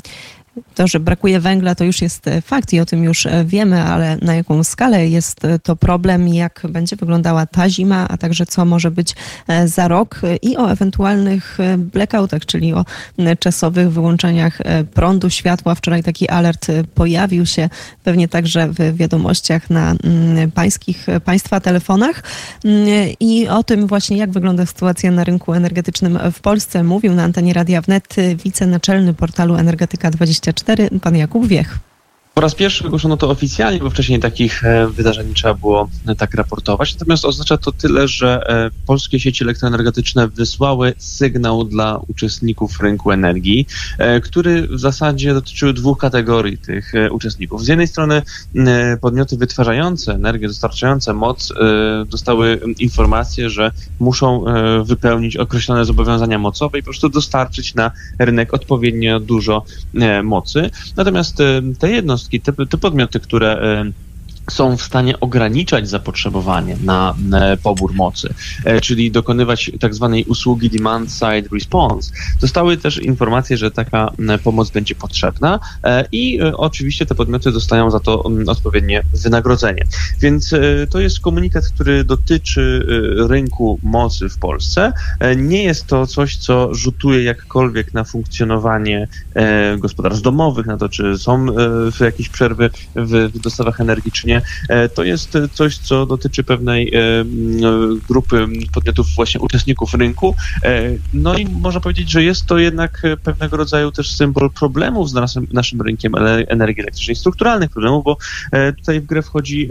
to, 0.74 0.86
że 0.86 1.00
brakuje 1.00 1.40
węgla, 1.40 1.74
to 1.74 1.84
już 1.84 2.02
jest 2.02 2.24
fakt 2.42 2.72
i 2.72 2.80
o 2.80 2.86
tym 2.86 3.04
już 3.04 3.26
wiemy, 3.44 3.82
ale 3.82 4.16
na 4.22 4.34
jaką 4.34 4.64
skalę 4.64 5.08
jest 5.08 5.40
to 5.62 5.76
problem, 5.76 6.28
jak 6.28 6.62
będzie 6.68 6.96
wyglądała 6.96 7.46
ta 7.46 7.68
zima, 7.68 8.08
a 8.08 8.16
także 8.16 8.46
co 8.46 8.64
może 8.64 8.90
być 8.90 9.16
za 9.64 9.88
rok 9.88 10.20
i 10.42 10.56
o 10.56 10.70
ewentualnych 10.70 11.58
blackoutach, 11.78 12.46
czyli 12.46 12.72
o 12.72 12.84
czasowych 13.38 13.92
wyłączeniach 13.92 14.58
prądu, 14.94 15.30
światła. 15.30 15.74
Wczoraj 15.74 16.02
taki 16.02 16.28
alert 16.28 16.66
pojawił 16.94 17.46
się 17.46 17.68
pewnie 18.04 18.28
także 18.28 18.68
w 18.68 18.96
wiadomościach 18.96 19.70
na 19.70 19.94
pańskich, 20.54 21.06
państwa 21.24 21.60
telefonach 21.60 22.22
i 23.20 23.48
o 23.48 23.62
tym 23.62 23.86
właśnie, 23.86 24.16
jak 24.16 24.30
wygląda 24.30 24.66
sytuacja 24.66 25.10
na 25.10 25.24
rynku 25.24 25.52
energetycznym 25.52 26.18
w 26.32 26.40
Polsce, 26.40 26.84
mówił 26.84 27.14
na 27.14 27.22
antenie 27.22 27.52
Radia 27.52 27.80
Wnet 27.80 28.16
wicenaczelny 28.44 29.14
portalu 29.14 29.56
Energetyka24, 30.40 31.00
pan 31.00 31.16
Jakub 31.16 31.46
Wiech. 31.46 31.89
Po 32.34 32.40
raz 32.40 32.54
pierwszy 32.54 32.84
wygłoszono 32.84 33.16
to 33.16 33.30
oficjalnie, 33.30 33.78
bo 33.78 33.90
wcześniej 33.90 34.20
takich 34.20 34.64
e, 34.64 34.86
wydarzeń 34.86 35.28
nie 35.28 35.34
trzeba 35.34 35.54
było 35.54 35.88
e, 36.06 36.14
tak 36.14 36.34
raportować. 36.34 36.94
Natomiast 36.94 37.24
oznacza 37.24 37.58
to 37.58 37.72
tyle, 37.72 38.08
że 38.08 38.48
e, 38.48 38.70
polskie 38.86 39.20
sieci 39.20 39.44
elektroenergetyczne 39.44 40.28
wysłały 40.28 40.94
sygnał 40.98 41.64
dla 41.64 42.00
uczestników 42.08 42.80
rynku 42.80 43.10
energii, 43.10 43.66
który 44.22 44.68
w 44.68 44.80
zasadzie 44.80 45.34
dotyczył 45.34 45.72
dwóch 45.72 45.98
kategorii 45.98 46.58
tych 46.58 46.92
uczestników. 47.10 47.64
Z 47.64 47.68
jednej 47.68 47.86
strony 47.86 48.22
podmioty 49.00 49.36
wytwarzające 49.36 50.12
energię, 50.14 50.48
dostarczające 50.48 51.14
moc 51.14 51.52
dostały 52.06 52.60
informację, 52.78 53.50
że 53.50 53.72
muszą 54.00 54.44
wypełnić 54.84 55.36
określone 55.36 55.84
zobowiązania 55.84 56.38
mocowe 56.38 56.78
i 56.78 56.82
po 56.82 56.90
prostu 56.90 57.08
dostarczyć 57.08 57.74
na 57.74 57.90
rynek 58.18 58.54
odpowiednio 58.54 59.20
dużo 59.20 59.64
mocy. 60.22 60.70
Natomiast 60.96 61.38
te 61.78 61.90
jednostki, 61.90 62.19
te, 62.28 62.52
te 62.66 62.78
podmioty, 62.78 63.20
które 63.20 63.84
są 64.50 64.76
w 64.76 64.82
stanie 64.82 65.20
ograniczać 65.20 65.88
zapotrzebowanie 65.88 66.76
na 66.84 67.14
e, 67.32 67.56
pobór 67.56 67.94
mocy, 67.94 68.34
e, 68.64 68.80
czyli 68.80 69.10
dokonywać 69.10 69.70
tak 69.80 69.94
zwanej 69.94 70.24
usługi 70.24 70.70
demand 70.70 71.12
side 71.12 71.48
response. 71.52 72.12
Dostały 72.40 72.76
też 72.76 72.98
informacje, 72.98 73.56
że 73.56 73.70
taka 73.70 74.12
pomoc 74.44 74.70
będzie 74.70 74.94
potrzebna 74.94 75.60
e, 75.84 76.04
i 76.12 76.40
oczywiście 76.40 77.06
te 77.06 77.14
podmioty 77.14 77.52
dostają 77.52 77.90
za 77.90 78.00
to 78.00 78.22
odpowiednie 78.46 79.02
wynagrodzenie. 79.22 79.84
Więc 80.20 80.54
to 80.90 81.00
jest 81.00 81.20
komunikat, 81.20 81.64
który 81.74 82.04
dotyczy 82.04 82.86
rynku 83.28 83.78
mocy 83.82 84.28
w 84.28 84.38
Polsce. 84.38 84.92
Nie 85.36 85.62
jest 85.64 85.86
to 85.86 86.06
coś, 86.06 86.36
co 86.36 86.74
rzutuje 86.74 87.22
jakkolwiek 87.22 87.94
na 87.94 88.04
funkcjonowanie 88.04 89.08
gospodarstw 89.78 90.22
domowych, 90.22 90.66
na 90.66 90.76
to, 90.76 90.88
czy 90.88 91.18
są 91.18 91.46
jakieś 92.00 92.28
przerwy 92.28 92.70
w 92.96 93.38
dostawach 93.38 93.80
energii, 93.80 94.12
czy 94.12 94.26
nie. 94.26 94.39
E, 94.68 94.88
To 94.88 95.04
jest 95.04 95.38
coś, 95.52 95.78
co 95.78 96.06
dotyczy 96.06 96.44
pewnej 96.44 96.94
e, 96.94 97.00
grupy 98.08 98.46
podmiotów, 98.72 99.06
właśnie 99.16 99.40
uczestników 99.40 99.94
rynku. 99.94 100.34
E, 100.64 100.82
No 101.12 101.38
i 101.38 101.46
można 101.46 101.80
powiedzieć, 101.80 102.10
że 102.10 102.22
jest 102.22 102.46
to 102.46 102.58
jednak 102.58 103.02
pewnego 103.22 103.56
rodzaju 103.56 103.92
też 103.92 104.16
symbol 104.16 104.50
problemów 104.50 105.10
z 105.10 105.14
naszym, 105.14 105.46
naszym 105.52 105.82
rynkiem 105.82 106.14
energii 106.48 106.82
elektrycznej, 106.82 107.16
strukturalnych 107.16 107.70
problemów, 107.70 108.04
bo 108.04 108.16
tutaj 108.76 109.00
w 109.00 109.06
grę 109.06 109.22
wchodzi 109.22 109.68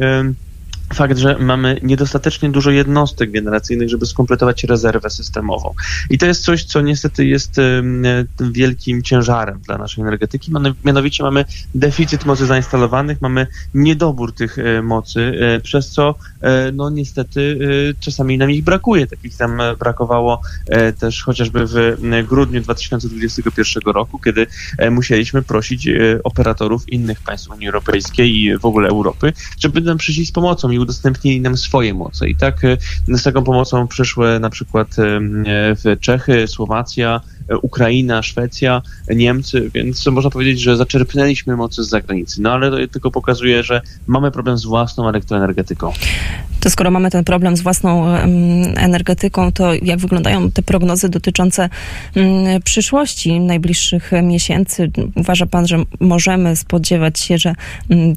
fakt, 0.94 1.18
że 1.18 1.38
mamy 1.40 1.80
niedostatecznie 1.84 2.50
dużo 2.50 2.72
jednostek 2.72 3.32
generacyjnych, 3.32 3.90
żeby 3.90 4.06
skompletować 4.06 4.64
rezerwę 4.64 5.10
systemową. 5.10 5.74
I 6.10 6.18
to 6.18 6.26
jest 6.26 6.44
coś, 6.44 6.64
co 6.64 6.82
niestety 6.82 7.26
jest 7.26 7.56
wielkim 8.40 9.04
ciężarem 9.04 9.60
dla 9.66 9.78
naszej 9.78 10.02
energetyki. 10.02 10.52
Miano- 10.52 10.74
Mianowicie 10.86 11.24
mamy 11.24 11.46
deficyt 11.76 12.26
mocy 12.26 12.46
zainstalowanych, 12.46 13.22
mamy 13.22 13.48
niedobór 13.74 14.34
tych 14.34 14.60
e, 14.60 14.82
mocy, 14.82 15.32
e, 15.40 15.60
przez 15.60 15.90
co 15.90 16.16
e, 16.42 16.72
no 16.72 16.90
niestety 16.90 17.60
czasami 18.00 18.38
nam 18.38 18.52
ich 18.52 18.64
brakuje. 18.64 19.08
Takich 19.08 19.38
tam 19.38 19.62
brakowało 19.80 20.42
też 21.00 21.24
chociażby 21.24 21.66
w 21.66 21.98
grudniu 22.28 22.62
2021 22.62 23.94
roku, 23.94 24.20
kiedy 24.20 24.48
musieliśmy 24.92 25.42
prosić 25.42 25.90
operatorów 26.24 26.90
innych 26.90 27.22
państw 27.22 27.50
Unii 27.50 27.68
Europejskiej 27.68 28.36
i 28.38 28.58
w 28.58 28.66
ogóle 28.66 28.90
Europy, 28.90 29.34
żeby 29.60 29.82
nam 29.82 29.98
przyszli 29.98 30.26
z 30.26 30.32
pomocą 30.32 30.70
i 30.70 30.79
udostępnili 30.80 31.42
nam 31.42 31.58
swoje 31.58 31.94
moce. 31.94 32.30
I 32.30 32.36
tak 32.36 32.66
e, 32.66 32.78
z 33.08 33.24
taką 33.24 33.44
pomocą 33.44 33.88
przyszły 33.88 34.40
na 34.40 34.50
przykład 34.50 34.88
e, 35.00 35.98
Czechy, 35.98 36.48
Słowacja, 36.48 37.22
Ukraina, 37.62 38.24
Szwecja, 38.24 38.82
Niemcy, 39.16 39.72
więc 39.74 40.08
można 40.08 40.30
powiedzieć, 40.30 40.60
że 40.60 40.78
zaczerpnęliśmy 40.78 41.56
mocy 41.56 41.84
z 41.84 41.90
zagranicy. 41.90 42.42
No 42.42 42.52
ale 42.52 42.72
to 42.72 42.94
tylko 42.94 43.12
pokazuje, 43.12 43.64
że 43.64 43.82
mamy 44.08 44.32
problem 44.32 44.58
z 44.58 44.66
własną 44.66 45.10
elektroenergetyką. 45.10 45.94
To 46.60 46.70
skoro 46.70 46.92
mamy 46.92 47.12
ten 47.12 47.24
problem 47.24 47.58
z 47.58 47.62
własną 47.62 48.16
energetyką, 48.76 49.52
to 49.52 49.74
jak 49.74 50.00
wyglądają 50.00 50.52
te 50.52 50.62
prognozy 50.62 51.10
dotyczące 51.10 51.70
przyszłości 52.64 53.40
najbliższych 53.40 54.12
miesięcy? 54.24 54.92
Uważa 55.16 55.46
pan, 55.46 55.68
że 55.68 55.84
możemy 56.00 56.56
spodziewać 56.56 57.20
się, 57.20 57.38
że 57.38 57.54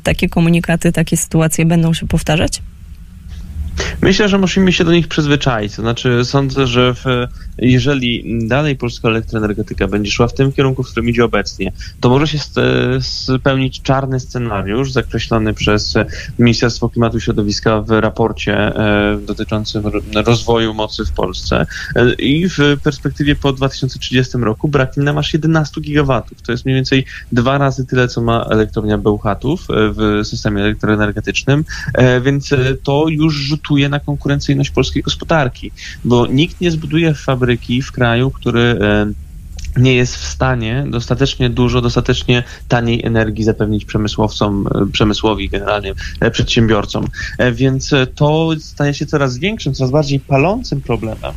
takie 0.02 0.28
komunikaty, 0.28 0.92
takie 0.92 1.16
sytuacje 1.16 1.66
będą 1.66 1.94
się 1.94 2.06
powtarzać? 2.06 2.62
Myślę, 4.02 4.28
że 4.28 4.38
musimy 4.38 4.72
się 4.72 4.84
do 4.84 4.92
nich 4.92 5.08
przyzwyczaić. 5.08 5.76
To 5.76 5.82
znaczy, 5.82 6.24
sądzę, 6.24 6.66
że 6.66 6.94
w, 6.94 7.04
jeżeli 7.59 8.38
dalej 8.49 8.76
polska 8.76 9.09
elektroenergetyka 9.09 9.88
będzie 9.88 10.11
szła 10.11 10.28
w 10.28 10.35
tym 10.35 10.52
kierunku, 10.52 10.82
w 10.82 10.90
którym 10.90 11.09
idzie 11.09 11.25
obecnie, 11.25 11.73
to 12.00 12.09
może 12.09 12.26
się 12.26 12.38
spełnić 13.00 13.82
czarny 13.82 14.21
scenariusz 14.21 14.92
zakreślony 14.92 15.54
przez 15.54 15.94
Ministerstwo 16.38 16.88
Klimatu 16.88 17.18
i 17.18 17.21
Środowiska 17.21 17.80
w 17.80 17.90
raporcie 17.90 18.56
e, 18.56 19.18
dotyczącym 19.26 19.85
rozwoju 20.14 20.75
mocy 20.75 21.04
w 21.04 21.12
Polsce. 21.12 21.66
E, 21.97 22.12
I 22.12 22.49
w 22.49 22.59
perspektywie 22.82 23.37
po 23.37 23.52
2030 23.52 24.38
roku 24.38 24.68
braknie 24.68 25.02
nam 25.02 25.18
aż 25.18 25.32
11 25.32 25.80
gigawatów. 25.80 26.42
To 26.42 26.52
jest 26.52 26.64
mniej 26.64 26.75
więcej 26.75 27.04
dwa 27.32 27.59
razy 27.59 27.87
tyle, 27.87 28.09
co 28.09 28.23
ma 28.23 28.44
elektrownia 28.50 28.99
Bełchatów 28.99 29.61
e, 29.61 29.64
w 29.68 30.26
systemie 30.26 30.62
elektroenergetycznym, 30.62 31.64
więc 32.23 32.50
to 32.82 33.04
już 33.09 33.35
rzutuje 33.35 33.88
na 33.88 34.00
konkurencyjność 34.00 34.71
polskiej 34.71 35.02
gospodarki, 35.02 35.73
bo 36.04 36.26
nikt 36.26 36.61
nie 36.61 36.71
zbuduje 36.71 37.14
fabryki 37.14 37.41
w 37.82 37.92
kraju, 37.92 38.30
który 38.30 38.61
e, 38.61 39.12
nie 39.76 39.94
jest 39.94 40.16
w 40.16 40.25
stanie 40.25 40.84
dostatecznie 40.88 41.50
dużo, 41.50 41.80
dostatecznie 41.80 42.42
taniej 42.68 43.06
energii 43.06 43.44
zapewnić 43.44 43.84
przemysłowcom, 43.84 44.66
e, 44.75 44.87
przemysłowi 44.92 45.49
generalnie, 45.49 45.94
e, 46.20 46.30
przedsiębiorcom. 46.30 47.06
Więc 47.52 47.90
to 48.14 48.50
staje 48.61 48.94
się 48.94 49.06
coraz 49.06 49.38
większym, 49.38 49.75
coraz 49.75 49.90
bardziej 49.90 50.20
palącym 50.20 50.80
problemem 50.80 51.32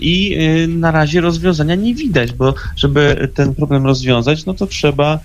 i 0.00 0.38
na 0.68 0.90
razie 0.90 1.20
rozwiązania 1.20 1.74
nie 1.74 1.94
widać, 1.94 2.32
bo 2.32 2.54
żeby 2.76 3.28
ten 3.34 3.54
problem 3.54 3.86
rozwiązać, 3.86 4.44
no 4.46 4.54
to 4.54 4.66
trzeba 4.66 5.18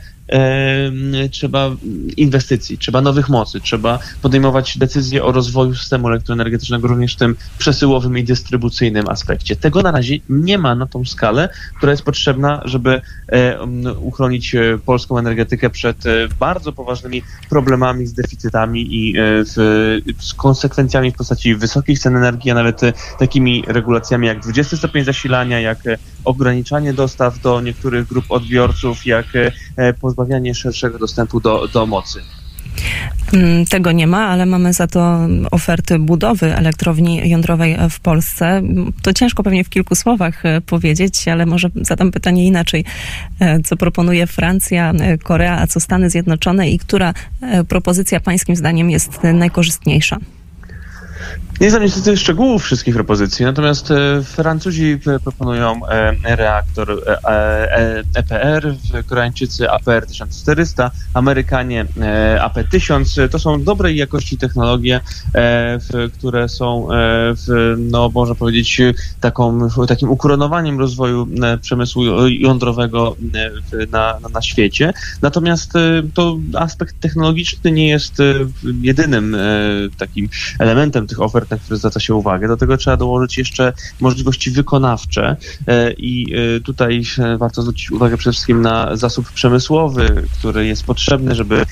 trzeba 1.32 1.70
inwestycji, 2.18 2.78
trzeba 2.78 3.02
nowych 3.02 3.30
mocy, 3.30 3.62
trzeba 3.62 4.00
podejmować 4.22 4.78
decyzje 4.78 5.24
o 5.24 5.32
rozwoju 5.32 5.76
systemu 5.76 6.08
elektroenergetycznego 6.08 6.88
również 6.88 7.14
w 7.14 7.18
tym 7.18 7.36
przesyłowym 7.58 8.18
i 8.18 8.24
dystrybucyjnym 8.24 9.10
aspekcie. 9.10 9.56
Tego 9.56 9.82
na 9.82 9.92
razie 9.92 10.18
nie 10.30 10.58
ma 10.58 10.76
na 10.76 10.88
tą 10.88 11.06
skalę, 11.06 11.50
która 11.78 11.92
jest 11.92 12.04
potrzebna, 12.04 12.62
żeby 12.66 13.02
uchronić 14.02 14.56
e, 14.56 14.80
polską 14.86 15.18
energetykę 15.18 15.70
przed 15.70 16.06
e, 16.06 16.28
bardzo 16.40 16.72
poważnymi 16.72 17.24
problemami 17.50 18.06
z 18.06 18.14
deficytami 18.14 18.96
i 18.96 19.18
e, 19.18 19.46
z 19.46 20.34
konsekwencjami 20.34 21.12
w 21.12 21.16
postaci 21.16 21.56
wysokich 21.56 22.00
cen 22.00 22.16
energii, 22.16 22.52
a 22.52 22.54
nawet 22.54 22.82
takimi 23.20 23.64
regulacjami 23.68 24.28
jak 24.28 24.40
20 24.40 24.78
stopień 24.78 25.04
zasilania, 25.04 25.60
jak 25.60 25.78
ograniczanie 26.26 26.94
dostaw 26.94 27.40
do 27.42 27.62
niektórych 27.62 28.08
grup 28.08 28.26
odbiorców, 28.30 29.06
jak 29.06 29.26
pozbawianie 30.18 30.56
szerszego 30.56 31.00
dostępu 31.00 31.40
do, 31.40 31.68
do 31.68 31.86
mocy. 31.86 32.22
Mm, 33.34 33.66
tego 33.66 33.92
nie 33.92 34.08
ma, 34.08 34.28
ale 34.28 34.46
mamy 34.46 34.74
za 34.74 34.88
to 34.88 35.20
oferty 35.52 36.00
budowy 36.00 36.56
elektrowni 36.56 37.30
jądrowej 37.30 37.78
w 37.90 38.00
Polsce. 38.00 38.62
To 39.02 39.14
ciężko 39.14 39.44
pewnie 39.44 39.64
w 39.64 39.70
kilku 39.70 39.96
słowach 39.96 40.46
e, 40.46 40.62
powiedzieć, 40.62 41.28
ale 41.28 41.46
może 41.46 41.70
zadam 41.82 42.12
pytanie 42.12 42.46
inaczej. 42.46 42.86
E, 43.40 43.60
co 43.60 43.78
proponuje 43.78 44.28
Francja, 44.28 44.92
e, 44.92 45.18
Korea, 45.18 45.62
a 45.62 45.68
co 45.68 45.80
Stany 45.80 46.10
Zjednoczone 46.10 46.70
i 46.70 46.80
która 46.80 47.14
propozycja 47.68 48.20
pańskim 48.20 48.56
zdaniem 48.56 48.90
jest 48.90 49.24
najkorzystniejsza? 49.34 50.18
Nie 51.62 51.70
znam 51.70 51.84
niestety 51.84 52.18
szczegółów 52.18 52.64
wszystkich 52.64 52.96
propozycji, 52.96 53.46
natomiast 53.46 53.92
e, 53.92 54.24
Francuzi 54.24 55.00
proponują 55.24 55.88
e, 55.88 56.36
reaktor 56.36 57.04
e, 57.08 58.04
EPR, 58.16 58.76
Koreańczycy 59.06 59.70
APR 59.70 60.08
1400, 60.08 60.92
Amerykanie 61.14 61.86
AP1000. 62.40 63.30
To 63.30 63.40
są 63.40 63.64
dobrej 63.64 63.98
jakości 63.98 64.38
technologie, 64.38 65.00
które 66.18 66.50
są, 66.50 66.88
w, 67.38 67.76
no 67.78 68.10
można 68.10 68.36
powiedzieć, 68.36 68.82
taką, 69.22 69.70
takim 69.88 70.10
ukoronowaniem 70.10 70.80
rozwoju 70.80 71.28
przemysłu 71.62 72.28
jądrowego 72.28 73.16
na, 73.92 74.20
na 74.34 74.42
świecie. 74.42 74.94
Natomiast 75.22 75.74
to 76.14 76.38
aspekt 76.56 77.00
technologiczny 77.00 77.72
nie 77.72 77.90
jest 77.90 78.18
jedynym 78.82 79.38
takim 79.98 80.30
elementem 80.60 81.08
tych 81.08 81.22
ofert, 81.22 81.47
na 81.50 81.58
które 81.58 81.78
zwraca 81.78 82.00
się 82.00 82.16
uwagę. 82.16 82.48
Do 82.48 82.58
tego 82.58 82.78
trzeba 82.78 82.98
dołożyć 82.98 83.38
jeszcze 83.38 83.74
możliwości 84.00 84.52
wykonawcze 84.52 85.36
e, 85.68 85.94
i 85.94 86.36
e, 86.36 86.60
tutaj 86.60 87.04
warto 87.38 87.62
zwrócić 87.62 87.92
uwagę 87.92 88.18
przede 88.18 88.32
wszystkim 88.32 88.62
na 88.62 88.96
zasób 88.96 89.32
przemysłowy, 89.32 90.24
który 90.40 90.68
jest 90.68 90.84
potrzebny, 90.84 91.36
żeby 91.36 91.66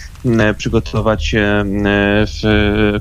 przygotować 0.57 1.35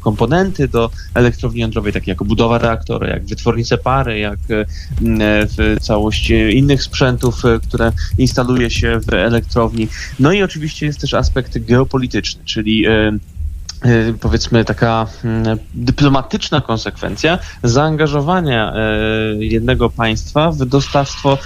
komponenty 0.01 0.69
do 0.69 0.91
elektrowni 1.15 1.61
jądrowej, 1.61 1.93
takie 1.93 2.11
jak 2.11 2.23
budowa 2.23 2.59
reaktora, 2.59 3.09
jak 3.09 3.25
wytwornice 3.25 3.79
pary, 3.79 4.19
jak 4.19 4.39
całość 5.81 6.31
innych 6.31 6.83
sprzętów, 6.83 7.45
e, 7.45 7.61
które 7.69 7.93
instaluje 8.19 8.71
się 8.71 9.01
w 9.01 9.13
elektrowni. 9.13 9.89
No 10.19 10.33
i 10.33 10.43
oczywiście 10.43 10.87
jest 10.87 11.01
też 11.01 11.15
aspekt 11.15 11.59
geopolityczny, 11.59 12.45
czyli 12.45 12.87
powiedzmy 14.21 14.65
taka 14.65 15.07
mm, 15.25 15.59
dyplomatyczna 15.75 16.61
konsekwencja 16.61 17.39
zaangażowania 17.63 18.75
y, 19.41 19.45
jednego 19.45 19.91
państwa 19.91 20.51
w 20.51 20.65
dostawstwo 20.65 21.39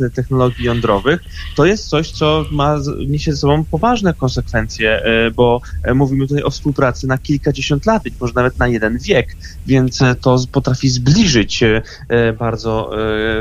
y, 0.00 0.10
technologii 0.10 0.64
jądrowych. 0.64 1.20
To 1.56 1.64
jest 1.64 1.88
coś, 1.88 2.10
co 2.10 2.44
ma, 2.50 2.76
niesie 3.06 3.32
ze 3.32 3.38
sobą 3.38 3.64
poważne 3.64 4.14
konsekwencje, 4.14 5.02
bo 5.34 5.60
mówimy 5.94 6.26
tutaj 6.26 6.42
o 6.42 6.50
współpracy 6.50 7.06
na 7.06 7.18
kilkadziesiąt 7.18 7.86
lat, 7.86 8.02
być 8.02 8.14
może 8.20 8.32
nawet 8.34 8.58
na 8.58 8.68
jeden 8.68 8.98
wiek, 8.98 9.36
więc 9.66 9.98
to 10.20 10.36
potrafi 10.52 10.88
zbliżyć 10.88 11.64
bardzo 12.38 12.90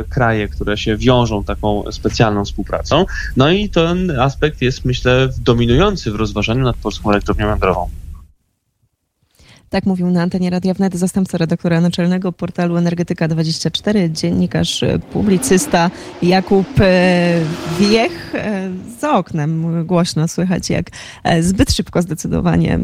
kraje, 0.10 0.48
które 0.48 0.78
się 0.78 0.98
wiążą 0.98 1.44
taką 1.44 1.84
specjalną 1.92 2.46
współpracą. 2.46 3.06
No 3.38 3.52
i 3.52 3.70
ten 3.70 4.20
aspekt 4.20 4.62
jest, 4.62 4.86
myślę, 4.86 5.30
dominujący 5.38 6.12
w 6.12 6.16
rozważaniu 6.16 6.64
nad 6.64 6.76
polską 6.76 7.10
elektrownią 7.10 7.50
jądrową. 7.50 7.91
Tak 9.72 9.86
mówił 9.86 10.10
na 10.10 10.22
antenie 10.22 10.50
Radia 10.50 10.74
Wnet 10.74 10.96
zastępca 10.96 11.38
redaktora 11.38 11.82
naczelnego 11.82 12.32
portalu 12.32 12.76
Energetyka24, 12.76 14.12
dziennikarz, 14.12 14.84
e, 14.84 15.00
publicysta 15.00 15.92
Jakub 16.22 16.68
e, 16.80 17.40
Wiech. 17.80 18.36
E, 18.36 18.70
za 19.00 19.12
oknem 19.12 19.86
głośno 19.86 20.28
słychać, 20.28 20.70
jak 20.70 20.86
zbyt 21.42 21.72
szybko 21.72 22.02
zdecydowanie 22.02 22.80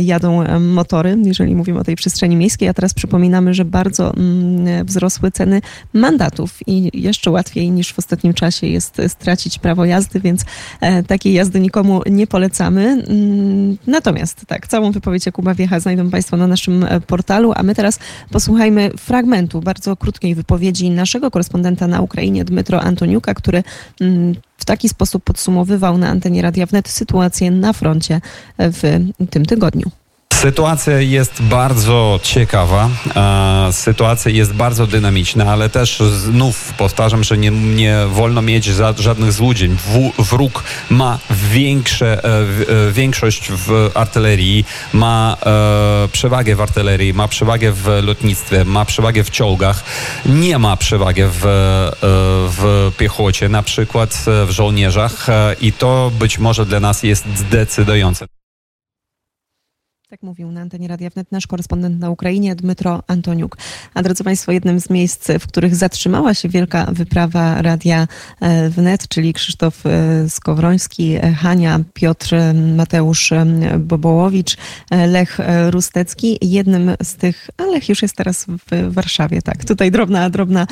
jadą 0.00 0.60
motory, 0.60 1.16
jeżeli 1.24 1.54
mówimy 1.54 1.78
o 1.78 1.84
tej 1.84 1.96
przestrzeni 1.96 2.36
miejskiej. 2.36 2.68
A 2.68 2.74
teraz 2.74 2.94
przypominamy, 2.94 3.54
że 3.54 3.64
bardzo 3.64 4.14
mm, 4.14 4.86
wzrosły 4.86 5.30
ceny 5.30 5.60
mandatów 5.92 6.58
i 6.66 7.02
jeszcze 7.02 7.30
łatwiej 7.30 7.70
niż 7.70 7.92
w 7.92 7.98
ostatnim 7.98 8.34
czasie 8.34 8.66
jest 8.66 9.02
stracić 9.08 9.58
prawo 9.58 9.84
jazdy, 9.84 10.20
więc 10.20 10.44
takiej 11.06 11.32
jazdy 11.32 11.60
nikomu 11.60 12.02
nie 12.10 12.26
polecamy. 12.26 13.04
Mm, 13.08 13.76
natomiast 13.86 14.46
tak, 14.46 14.66
całą 14.66 14.92
wypowiedź 14.92 15.26
Jakuba 15.26 15.54
Wiecha 15.54 15.80
znajdą 15.80 16.10
Państwo 16.10 16.25
Na 16.32 16.46
naszym 16.46 16.84
e, 16.84 17.00
portalu, 17.00 17.52
a 17.56 17.62
my 17.62 17.74
teraz 17.74 17.98
posłuchajmy 18.30 18.90
fragmentu 18.96 19.60
bardzo 19.60 19.96
krótkiej 19.96 20.34
wypowiedzi 20.34 20.90
naszego 20.90 21.30
korespondenta 21.30 21.86
na 21.86 22.00
Ukrainie, 22.00 22.44
Dmytro 22.44 22.82
Antoniuka, 22.82 23.34
który 23.34 23.62
mm, 24.00 24.34
w 24.58 24.64
taki 24.64 24.88
sposób 24.88 25.24
podsumowywał 25.24 25.98
na 25.98 26.08
antenie 26.08 26.42
Radia 26.42 26.66
Wnet 26.66 26.88
sytuację 26.88 27.50
na 27.50 27.72
froncie 27.72 28.20
w 28.58 28.82
tym 29.30 29.46
tygodniu. 29.46 29.90
Sytuacja 30.36 31.00
jest 31.00 31.42
bardzo 31.42 32.20
ciekawa, 32.22 32.88
sytuacja 33.72 34.30
jest 34.30 34.52
bardzo 34.52 34.86
dynamiczna, 34.86 35.44
ale 35.44 35.68
też 35.68 35.98
znów 35.98 36.72
powtarzam, 36.72 37.24
że 37.24 37.38
nie, 37.38 37.50
nie 37.50 37.96
wolno 38.08 38.42
mieć 38.42 38.64
żadnych 38.98 39.32
złudzeń. 39.32 39.76
wróg 40.18 40.64
ma 40.90 41.18
większe, 41.30 42.24
e, 42.24 42.28
e, 42.28 42.92
większość 42.92 43.50
w 43.50 43.90
artylerii, 43.94 44.64
ma 44.92 45.36
e, 45.46 46.08
przewagę 46.08 46.56
w 46.56 46.60
artylerii, 46.60 47.14
ma 47.14 47.28
przewagę 47.28 47.72
w 47.72 47.86
lotnictwie, 48.02 48.64
ma 48.64 48.84
przewagę 48.84 49.24
w 49.24 49.30
czołgach, 49.30 49.84
nie 50.26 50.58
ma 50.58 50.76
przewagi 50.76 51.22
w, 51.24 51.40
w 52.58 52.92
piechocie, 52.98 53.48
na 53.48 53.62
przykład 53.62 54.24
w 54.46 54.50
żołnierzach 54.50 55.26
i 55.60 55.72
to 55.72 56.12
być 56.18 56.38
może 56.38 56.66
dla 56.66 56.80
nas 56.80 57.02
jest 57.02 57.24
decydujące. 57.50 58.26
Tak 60.16 60.22
mówił 60.22 60.52
na 60.52 60.60
antenie 60.60 60.88
Radia 60.88 61.10
Wnet 61.10 61.32
nasz 61.32 61.46
korespondent 61.46 62.00
na 62.00 62.10
Ukrainie 62.10 62.54
Dmytro 62.54 63.02
Antoniuk. 63.06 63.56
A 63.94 64.02
drodzy 64.02 64.24
Państwo, 64.24 64.52
jednym 64.52 64.80
z 64.80 64.90
miejsc, 64.90 65.28
w 65.40 65.46
których 65.46 65.76
zatrzymała 65.76 66.34
się 66.34 66.48
wielka 66.48 66.86
wyprawa 66.92 67.62
Radia 67.62 68.08
e, 68.40 68.70
Wnet, 68.70 69.08
czyli 69.08 69.32
Krzysztof 69.32 69.86
e, 69.86 70.30
Skowroński, 70.30 71.14
e, 71.14 71.32
Hania, 71.32 71.80
Piotr 71.94 72.34
Mateusz 72.76 73.32
Bobołowicz, 73.78 74.56
Lech 74.90 75.38
Rustecki. 75.70 76.38
Jednym 76.42 76.90
z 77.02 77.14
tych, 77.14 77.50
a 77.56 77.62
Lech 77.62 77.88
już 77.88 78.02
jest 78.02 78.16
teraz 78.16 78.46
w 78.48 78.92
Warszawie, 78.92 79.42
tak, 79.42 79.64
tutaj 79.64 79.90
drobna, 79.90 80.30
drobna 80.30 80.66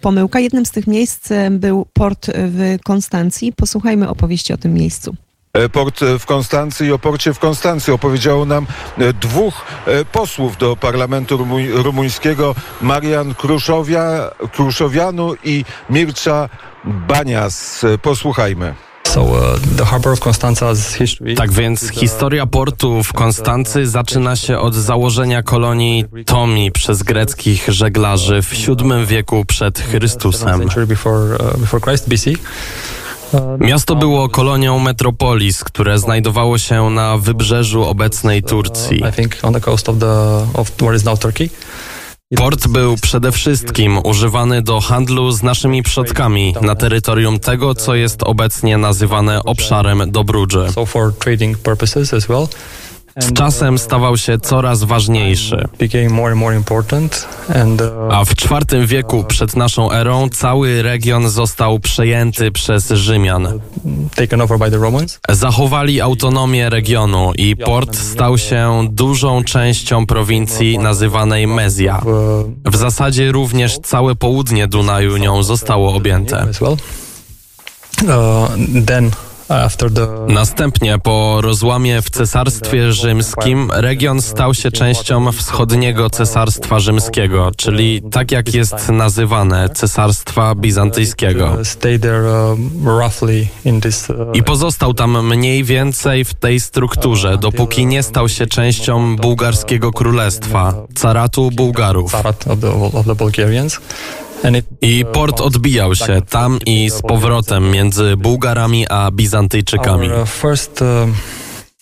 pomyłka. 0.00 0.40
Jednym 0.40 0.66
z 0.66 0.70
tych 0.70 0.86
miejsc 0.86 1.28
był 1.50 1.86
port 1.92 2.30
w 2.34 2.76
Konstancji. 2.84 3.52
Posłuchajmy 3.52 4.08
opowieści 4.08 4.52
o 4.52 4.56
tym 4.56 4.74
miejscu. 4.74 5.16
E, 5.52 5.68
port 5.68 6.00
w 6.18 6.26
Konstancji 6.26 6.86
i 6.86 6.92
o 6.92 6.98
porcie 6.98 7.34
w 7.34 7.38
Konstancji 7.38 7.92
opowiedziało 7.92 8.44
nam 8.44 8.66
e, 8.98 9.12
dwóch 9.12 9.64
e, 9.86 10.04
posłów 10.04 10.56
do 10.56 10.76
parlamentu 10.76 11.46
rumuńskiego, 11.72 12.54
Marian 12.82 13.34
Kruszowia, 13.34 14.30
Kruszowianu 14.52 15.34
i 15.44 15.64
Mircza 15.90 16.48
Banias. 16.84 17.86
Posłuchajmy. 18.02 18.74
Uh, 19.16 19.26
tak 21.36 21.52
więc 21.52 21.88
historia 21.88 22.46
portu 22.46 23.02
w 23.02 23.12
Konstancy 23.12 23.86
zaczyna 23.86 24.36
się 24.36 24.58
od 24.58 24.74
założenia 24.74 25.42
kolonii 25.42 26.04
Tomi 26.26 26.72
przez 26.72 27.02
greckich 27.02 27.68
żeglarzy 27.68 28.42
w 28.42 28.50
VII 28.50 29.06
wieku 29.06 29.44
przed 29.44 29.78
Chrystusem. 29.78 30.68
Miasto 33.58 33.96
było 33.96 34.28
kolonią 34.28 34.78
metropolis, 34.78 35.64
które 35.64 35.98
znajdowało 35.98 36.58
się 36.58 36.90
na 36.90 37.16
wybrzeżu 37.16 37.84
obecnej 37.84 38.42
Turcji. 38.42 39.02
Port 42.36 42.68
był 42.68 42.96
przede 42.96 43.32
wszystkim 43.32 43.98
używany 44.04 44.62
do 44.62 44.80
handlu 44.80 45.30
z 45.30 45.42
naszymi 45.42 45.82
przodkami 45.82 46.54
na 46.62 46.74
terytorium 46.74 47.38
tego, 47.38 47.74
co 47.74 47.94
jest 47.94 48.22
obecnie 48.22 48.78
nazywane 48.78 49.44
obszarem 49.44 50.10
Dobrudży. 50.10 50.66
Z 53.18 53.32
czasem 53.32 53.78
stawał 53.78 54.16
się 54.16 54.38
coraz 54.38 54.84
ważniejszy. 54.84 55.68
A 58.10 58.24
w 58.24 58.30
IV 58.32 58.86
wieku 58.86 59.24
przed 59.24 59.56
naszą 59.56 59.92
erą 59.92 60.28
cały 60.28 60.82
region 60.82 61.30
został 61.30 61.80
przejęty 61.80 62.52
przez 62.52 62.90
Rzymian. 62.90 63.60
Zachowali 65.28 66.00
autonomię 66.00 66.70
regionu 66.70 67.32
i 67.36 67.56
port 67.56 67.96
stał 67.96 68.38
się 68.38 68.88
dużą 68.90 69.44
częścią 69.44 70.06
prowincji 70.06 70.78
nazywanej 70.78 71.46
Mezja. 71.46 72.02
W 72.66 72.76
zasadzie 72.76 73.32
również 73.32 73.78
całe 73.78 74.14
południe 74.14 74.66
Dunaju 74.66 75.16
nią 75.16 75.42
zostało 75.42 75.94
objęte. 75.94 76.46
Then 78.86 79.10
Następnie 80.28 80.98
po 80.98 81.40
rozłamie 81.40 82.02
w 82.02 82.10
Cesarstwie 82.10 82.92
Rzymskim 82.92 83.70
region 83.72 84.22
stał 84.22 84.54
się 84.54 84.70
częścią 84.70 85.32
wschodniego 85.32 86.10
Cesarstwa 86.10 86.80
Rzymskiego, 86.80 87.50
czyli 87.56 88.02
tak 88.10 88.32
jak 88.32 88.54
jest 88.54 88.88
nazywane 88.88 89.68
Cesarstwa 89.68 90.54
Bizantyjskiego. 90.54 91.56
I 94.34 94.42
pozostał 94.42 94.94
tam 94.94 95.26
mniej 95.26 95.64
więcej 95.64 96.24
w 96.24 96.34
tej 96.34 96.60
strukturze, 96.60 97.38
dopóki 97.38 97.86
nie 97.86 98.02
stał 98.02 98.28
się 98.28 98.46
częścią 98.46 99.16
bułgarskiego 99.16 99.92
królestwa, 99.92 100.74
caratu 100.94 101.50
Bułgarów. 101.50 102.12
I 104.82 105.04
port 105.12 105.40
odbijał 105.40 105.94
się 105.94 106.22
tam 106.30 106.58
i 106.66 106.90
z 106.90 107.02
powrotem 107.02 107.70
między 107.70 108.16
Bułgarami 108.16 108.86
a 108.88 109.10
Bizantyjczykami. 109.10 110.08
Uh, 110.08 110.44
uh, 110.44 111.16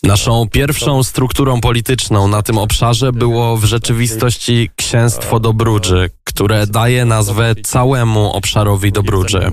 Naszą 0.03 0.47
pierwszą 0.51 1.03
strukturą 1.03 1.61
polityczną 1.61 2.27
na 2.27 2.41
tym 2.41 2.57
obszarze 2.57 3.13
było 3.13 3.57
w 3.57 3.65
rzeczywistości 3.65 4.69
księstwo 4.75 5.39
Dobrudży, 5.39 6.09
które 6.23 6.67
daje 6.67 7.05
nazwę 7.05 7.55
całemu 7.63 8.33
obszarowi 8.33 8.91
Dobrudży. 8.91 9.51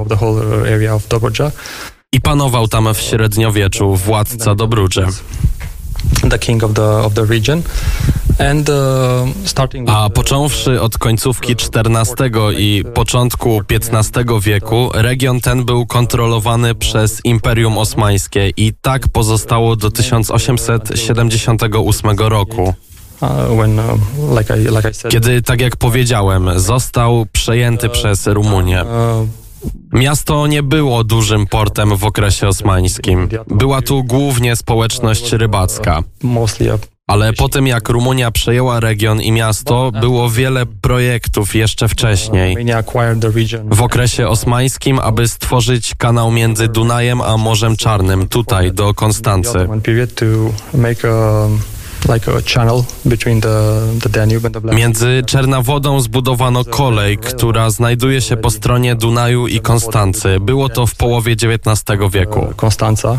I 2.13 2.21
panował 2.21 2.69
tam 2.69 2.95
w 2.95 3.01
średniowieczu 3.01 3.95
władca 3.95 4.55
Dobrudży. 4.55 5.07
The 6.31 6.39
king 6.39 6.65
of 6.65 6.75
the, 6.75 6.83
of 6.83 7.15
the 7.15 7.25
region. 7.25 7.63
Uh, 8.39 8.45
A 9.87 10.11
począwszy 10.11 10.81
od 10.81 10.99
końcówki 10.99 11.53
XIV 11.53 12.15
i 12.59 12.85
początku 12.95 13.63
XV 13.71 14.11
wieku, 14.41 14.91
region 14.95 15.41
ten 15.41 15.65
był 15.65 15.87
kontrolowany 15.87 16.75
przez 16.75 17.21
Imperium 17.25 17.79
Osmańskie 17.79 18.51
i 18.57 18.73
tak 18.83 19.09
pozostało 19.09 19.77
do 19.77 19.91
1878 19.91 22.19
roku. 22.19 22.75
Uh, 23.21 23.29
uh, 23.79 23.85
Kiedy, 25.09 25.43
tak 25.43 25.61
jak 25.61 25.77
powiedziałem, 25.77 26.61
został 26.61 27.27
przejęty 27.33 27.89
przez 27.89 28.27
Rumunię. 28.27 28.85
Miasto 29.93 30.47
nie 30.47 30.63
było 30.63 31.05
dużym 31.05 31.47
portem 31.47 31.97
w 31.97 32.05
okresie 32.05 32.49
osmańskim. 32.49 33.29
Była 33.47 33.83
tu 33.83 34.05
głównie 34.05 34.57
społeczność 34.57 35.33
rybacka. 35.33 36.03
Ale 37.07 37.33
po 37.33 37.49
tym 37.49 37.67
jak 37.67 37.89
Rumunia 37.89 38.31
przejęła 38.31 38.81
region 38.81 39.21
i 39.21 39.33
miasto, 39.33 39.93
było 40.01 40.31
wiele 40.31 40.67
projektów 40.67 41.55
jeszcze 41.55 41.89
wcześniej. 41.89 42.57
W 43.71 43.83
okresie 43.83 44.29
osmańskim, 44.29 44.99
aby 44.99 45.29
stworzyć 45.29 45.95
kanał 45.95 46.31
między 46.31 46.69
Dunajem 46.69 47.21
a 47.21 47.37
Morzem 47.37 47.77
Czarnym, 47.77 48.29
tutaj 48.29 48.73
do 48.73 48.95
Konstancy. 48.95 49.69
Między 54.73 55.23
Czernawodą 55.27 56.01
zbudowano 56.01 56.65
kolej, 56.65 57.19
która 57.19 57.71
znajduje 57.71 58.21
się 58.21 58.37
po 58.37 58.51
stronie 58.51 58.95
Dunaju 58.95 59.47
i 59.47 59.61
Konstancy. 59.61 60.41
Było 60.41 60.69
to 60.69 60.87
w 60.87 60.95
połowie 60.95 61.33
XIX 61.33 61.83
wieku. 62.13 62.47
Konstanca. 62.57 63.19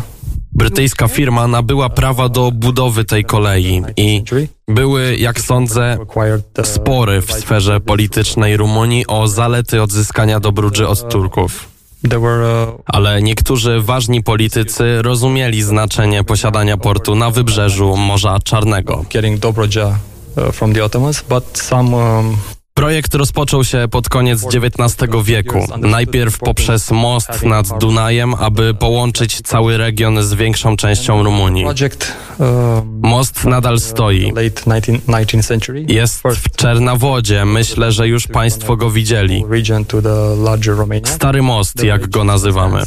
Brytyjska 0.58 1.08
firma 1.08 1.46
nabyła 1.46 1.88
prawa 1.88 2.28
do 2.28 2.50
budowy 2.50 3.04
tej 3.04 3.24
kolei 3.24 3.82
i 3.96 4.22
były, 4.68 5.16
jak 5.16 5.40
sądzę, 5.40 5.98
spory 6.64 7.20
w 7.20 7.32
sferze 7.32 7.80
politycznej 7.80 8.56
Rumunii 8.56 9.06
o 9.06 9.28
zalety 9.28 9.82
odzyskania 9.82 10.40
Dobrudży 10.40 10.88
od 10.88 11.08
Turków. 11.10 11.68
Ale 12.86 13.22
niektórzy 13.22 13.80
ważni 13.80 14.22
politycy 14.22 15.02
rozumieli 15.02 15.62
znaczenie 15.62 16.24
posiadania 16.24 16.76
portu 16.76 17.14
na 17.14 17.30
wybrzeżu 17.30 17.96
Morza 17.96 18.38
Czarnego. 18.44 19.04
Projekt 22.78 23.14
rozpoczął 23.14 23.64
się 23.64 23.88
pod 23.90 24.08
koniec 24.08 24.44
XIX 24.44 25.10
wieku. 25.24 25.66
Najpierw 25.78 26.38
poprzez 26.38 26.90
most 26.90 27.42
nad 27.42 27.78
Dunajem, 27.78 28.34
aby 28.34 28.74
połączyć 28.74 29.42
cały 29.42 29.76
region 29.76 30.22
z 30.22 30.34
większą 30.34 30.76
częścią 30.76 31.22
Rumunii. 31.22 31.64
Most 33.02 33.44
nadal 33.44 33.80
stoi. 33.80 34.32
Jest 35.88 36.22
w 36.22 36.56
Czernawodzie. 36.56 37.44
Myślę, 37.44 37.92
że 37.92 38.08
już 38.08 38.26
Państwo 38.26 38.76
go 38.76 38.90
widzieli. 38.90 39.44
Stary 41.04 41.42
most, 41.42 41.84
jak 41.84 42.08
go 42.08 42.24
nazywamy. 42.24 42.82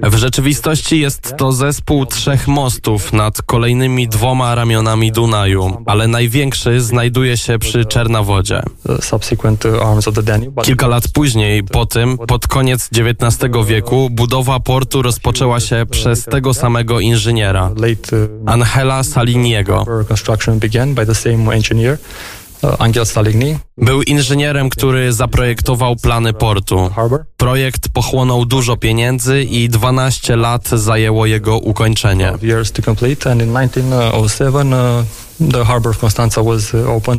W 0.00 0.14
rzeczywistości 0.14 1.00
jest 1.00 1.34
to 1.36 1.52
zespół 1.52 2.06
trzech 2.06 2.48
mostów 2.48 3.12
nad 3.12 3.42
kolejnymi 3.42 4.08
dwoma 4.08 4.54
ramionami 4.54 5.12
Dunaju, 5.12 5.82
ale 5.86 6.08
największy 6.08 6.80
znajduje 6.80 7.36
się 7.36 7.58
przy 7.58 7.84
Czernawodzie 7.84 7.99
Czernowodzie. 8.00 8.62
Kilka 10.66 10.86
lat 10.86 11.08
później, 11.08 11.64
po 11.64 11.86
tym, 11.86 12.18
pod 12.18 12.46
koniec 12.46 12.88
XIX 12.96 13.52
wieku, 13.66 14.10
budowa 14.10 14.60
portu 14.60 15.02
rozpoczęła 15.02 15.60
się 15.60 15.86
przez 15.90 16.24
tego 16.24 16.54
samego 16.54 17.00
inżyniera, 17.00 17.70
Angela 18.46 19.02
Saliniego. 19.02 19.84
Angel 22.78 23.06
Saligny. 23.06 23.58
Był 23.76 24.02
inżynierem, 24.02 24.70
który 24.70 25.12
zaprojektował 25.12 25.96
plany 25.96 26.32
portu. 26.32 26.90
Projekt 27.36 27.88
pochłonął 27.88 28.44
dużo 28.44 28.76
pieniędzy 28.76 29.42
i 29.42 29.68
12 29.68 30.36
lat 30.36 30.68
zajęło 30.68 31.26
jego 31.26 31.58
ukończenie. 31.58 32.32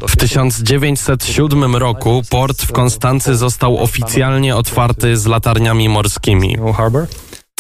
W 0.08 0.18
1907 0.18 1.76
roku 1.76 2.22
port 2.30 2.62
w 2.62 2.72
Konstancy 2.72 3.36
został 3.36 3.78
oficjalnie 3.84 4.56
otwarty 4.56 5.18
z 5.18 5.26
latarniami 5.26 5.90
morskimi. 5.90 6.58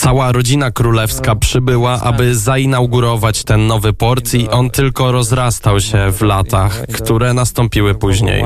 Cała 0.01 0.31
rodzina 0.31 0.71
królewska 0.71 1.35
przybyła, 1.35 2.01
aby 2.01 2.35
zainaugurować 2.35 3.43
ten 3.43 3.67
nowy 3.67 3.93
port 3.93 4.33
i 4.33 4.49
on 4.49 4.69
tylko 4.69 5.11
rozrastał 5.11 5.79
się 5.79 6.11
w 6.11 6.21
latach, 6.21 6.81
które 6.93 7.33
nastąpiły 7.33 7.95
później. 7.95 8.43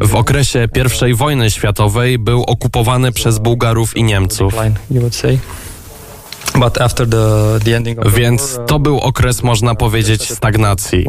W 0.00 0.14
okresie 0.14 0.68
I 1.10 1.14
wojny 1.14 1.50
światowej 1.50 2.18
był 2.18 2.42
okupowany 2.42 3.12
przez 3.12 3.38
Bułgarów 3.38 3.96
i 3.96 4.02
Niemców. 4.02 4.54
Więc 8.16 8.58
to 8.66 8.78
był 8.78 9.00
okres, 9.00 9.42
można 9.42 9.74
powiedzieć, 9.74 10.32
stagnacji. 10.32 11.06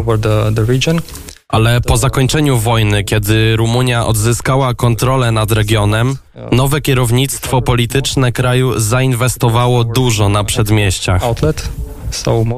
Ale 1.54 1.82
po 1.82 1.98
zakończeniu 1.98 2.58
wojny, 2.58 3.04
kiedy 3.04 3.56
Rumunia 3.56 4.06
odzyskała 4.06 4.74
kontrolę 4.74 5.32
nad 5.32 5.52
regionem, 5.52 6.18
nowe 6.52 6.82
kierownictwo 6.82 7.62
polityczne 7.62 8.32
kraju 8.32 8.80
zainwestowało 8.80 9.84
dużo 9.84 10.30
na 10.30 10.44
przedmieściach. 10.44 11.24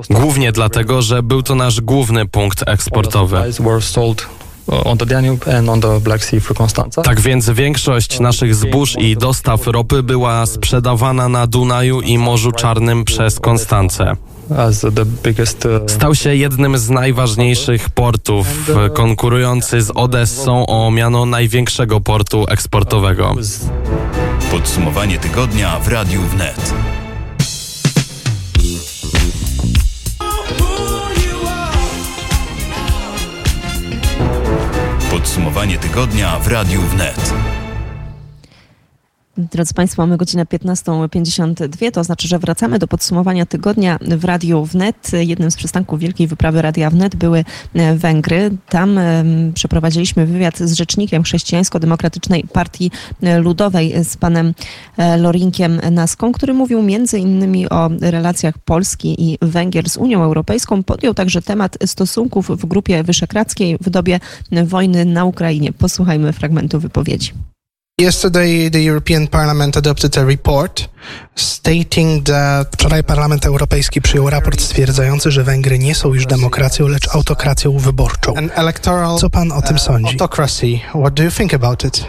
Głównie 0.09 0.51
dlatego, 0.51 1.01
że 1.01 1.23
był 1.23 1.43
to 1.43 1.55
nasz 1.55 1.81
główny 1.81 2.25
punkt 2.25 2.63
eksportowy. 2.67 3.37
Tak 7.03 7.21
więc 7.21 7.49
większość 7.49 8.19
naszych 8.19 8.55
zbóż 8.55 8.95
i 8.99 9.17
dostaw 9.17 9.67
ropy 9.67 10.03
była 10.03 10.45
sprzedawana 10.45 11.29
na 11.29 11.47
Dunaju 11.47 12.01
i 12.01 12.17
Morzu 12.17 12.51
Czarnym 12.51 13.05
przez 13.05 13.39
Konstancę. 13.39 14.15
Stał 15.87 16.15
się 16.15 16.35
jednym 16.35 16.77
z 16.77 16.89
najważniejszych 16.89 17.89
portów, 17.89 18.47
konkurujący 18.93 19.81
z 19.81 19.91
Odessą 19.91 20.65
o 20.65 20.91
miano 20.91 21.25
największego 21.25 22.01
portu 22.01 22.45
eksportowego. 22.49 23.35
Podsumowanie 24.51 25.19
tygodnia 25.19 25.79
w 25.79 25.87
Radiu 25.87 26.21
Wnet. 26.21 26.73
Podsumowanie 35.11 35.77
tygodnia 35.77 36.39
w 36.39 36.47
Radiu 36.47 36.81
Wnet. 36.81 37.33
Drodzy 39.37 39.73
Państwo, 39.73 40.01
mamy 40.01 40.17
godzinę 40.17 40.45
15.52, 40.45 41.91
to 41.91 42.03
znaczy, 42.03 42.27
że 42.27 42.39
wracamy 42.39 42.79
do 42.79 42.87
podsumowania 42.87 43.45
tygodnia 43.45 43.99
w 44.01 44.25
Radiu 44.25 44.65
Wnet. 44.65 45.11
Jednym 45.13 45.51
z 45.51 45.55
przystanków 45.55 45.99
Wielkiej 45.99 46.27
Wyprawy 46.27 46.61
Radia 46.61 46.89
Wnet 46.89 47.15
były 47.15 47.43
e, 47.73 47.95
Węgry. 47.95 48.51
Tam 48.69 48.99
przeprowadziliśmy 49.53 50.25
wywiad 50.25 50.57
z 50.57 50.73
rzecznikiem 50.73 51.23
Chrześcijańsko-Demokratycznej 51.23 52.47
Partii 52.53 52.91
e, 53.21 53.39
Ludowej, 53.39 53.93
z 54.03 54.17
panem 54.17 54.53
e, 54.97 55.17
Lorinkiem 55.17 55.81
Naską, 55.91 56.31
który 56.31 56.53
mówił 56.53 56.81
między 56.81 57.19
innymi 57.19 57.69
o 57.69 57.89
relacjach 58.01 58.57
Polski 58.57 59.31
i 59.31 59.37
Węgier 59.41 59.89
z 59.89 59.97
Unią 59.97 60.23
Europejską. 60.23 60.83
Podjął 60.83 61.13
także 61.13 61.41
temat 61.41 61.77
stosunków 61.85 62.47
w 62.49 62.65
Grupie 62.65 63.03
Wyszehradzkiej 63.03 63.77
w 63.81 63.89
dobie 63.89 64.19
wojny 64.65 65.05
na 65.05 65.25
Ukrainie. 65.25 65.73
Posłuchajmy 65.73 66.33
fragmentu 66.33 66.79
wypowiedzi. 66.79 67.54
Yesterday 68.01 68.69
the 68.69 68.83
European 68.83 69.27
Parliament 69.27 69.77
adopted 69.77 70.17
a 70.17 70.25
report 70.25 70.89
stating 71.35 72.23
that 72.23 72.67
Wczoraj 72.71 73.03
Parlament 73.03 73.45
Europejski 73.45 74.01
przyjął 74.01 74.29
raport 74.29 74.61
stwierdzający, 74.61 75.31
że 75.31 75.43
Węgry 75.43 75.79
nie 75.79 75.95
są 75.95 76.13
już 76.13 76.25
demokracją, 76.25 76.87
lecz 76.87 77.15
autokracją 77.15 77.77
wyborczą. 77.77 78.33
Co 79.19 79.29
pan 79.29 79.51
o 79.51 79.61
tym 79.61 79.79
sądzi? 79.79 80.11
Autocracy. 80.11 80.79
What 80.89 81.13
do 81.13 81.23
you 81.23 81.31
think 81.31 81.53
about 81.53 81.85
it? 81.85 82.05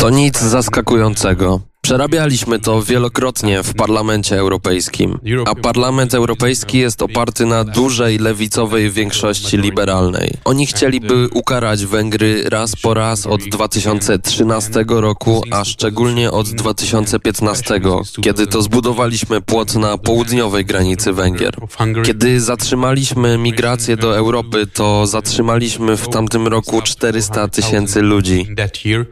To 0.00 0.10
nic 0.10 0.40
zaskakującego. 0.40 1.60
Przerabialiśmy 1.82 2.58
to 2.58 2.82
wielokrotnie 2.82 3.62
w 3.62 3.74
Parlamencie 3.74 4.38
Europejskim, 4.38 5.18
a 5.46 5.54
Parlament 5.54 6.14
Europejski 6.14 6.78
jest 6.78 7.02
oparty 7.02 7.46
na 7.46 7.64
dużej 7.64 8.18
lewicowej 8.18 8.90
większości 8.90 9.58
liberalnej. 9.58 10.34
Oni 10.44 10.66
chcieliby 10.66 11.28
ukarać 11.32 11.86
Węgry 11.86 12.44
raz 12.48 12.76
po 12.76 12.94
raz 12.94 13.26
od 13.26 13.42
2013 13.42 14.84
roku, 14.88 15.42
a 15.50 15.64
szczególnie 15.64 16.30
od 16.30 16.50
2015, 16.50 17.80
kiedy 18.22 18.46
to 18.46 18.62
zbudowaliśmy 18.62 19.40
płot 19.40 19.74
na 19.74 19.98
południowej 19.98 20.64
granicy 20.64 21.12
Węgier. 21.12 21.56
Kiedy 22.04 22.40
zatrzymaliśmy 22.40 23.38
migrację 23.38 23.96
do 23.96 24.16
Europy, 24.16 24.66
to 24.66 25.06
zatrzymaliśmy 25.06 25.96
w 25.96 26.08
tamtym 26.08 26.46
roku 26.46 26.82
400 26.82 27.48
tysięcy 27.48 28.02
ludzi. 28.02 28.46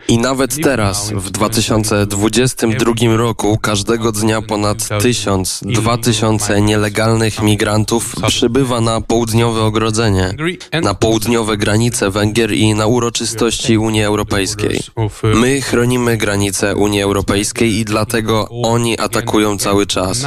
I 0.08 0.18
nawet 0.18 0.62
teraz, 0.62 1.12
w 1.12 1.30
2020 1.30 2.57
2022 2.58 3.16
roku 3.16 3.58
każdego 3.62 4.12
dnia 4.12 4.42
ponad 4.42 4.88
tysiąc, 5.02 5.60
dwa 5.64 5.98
tysiące 5.98 6.60
nielegalnych 6.60 7.42
migrantów 7.42 8.14
przybywa 8.26 8.80
na 8.80 9.00
południowe 9.00 9.62
ogrodzenie, 9.62 10.34
na 10.82 10.94
południowe 10.94 11.56
granice 11.56 12.10
Węgier 12.10 12.52
i 12.52 12.74
na 12.74 12.86
uroczystości 12.86 13.78
Unii 13.78 14.02
Europejskiej. 14.02 14.80
My 15.22 15.60
chronimy 15.60 16.16
granice 16.16 16.76
Unii 16.76 17.02
Europejskiej 17.02 17.78
i 17.78 17.84
dlatego 17.84 18.48
oni 18.48 18.98
atakują 18.98 19.58
cały 19.58 19.86
czas. 19.86 20.24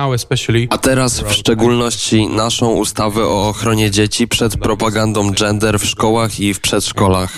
A 0.69 0.77
teraz 0.77 1.19
w 1.19 1.33
szczególności 1.33 2.27
naszą 2.27 2.71
ustawę 2.71 3.27
o 3.27 3.49
ochronie 3.49 3.91
dzieci 3.91 4.27
przed 4.27 4.57
propagandą 4.57 5.31
gender 5.31 5.79
w 5.79 5.85
szkołach 5.85 6.39
i 6.39 6.53
w 6.53 6.59
przedszkolach. 6.59 7.33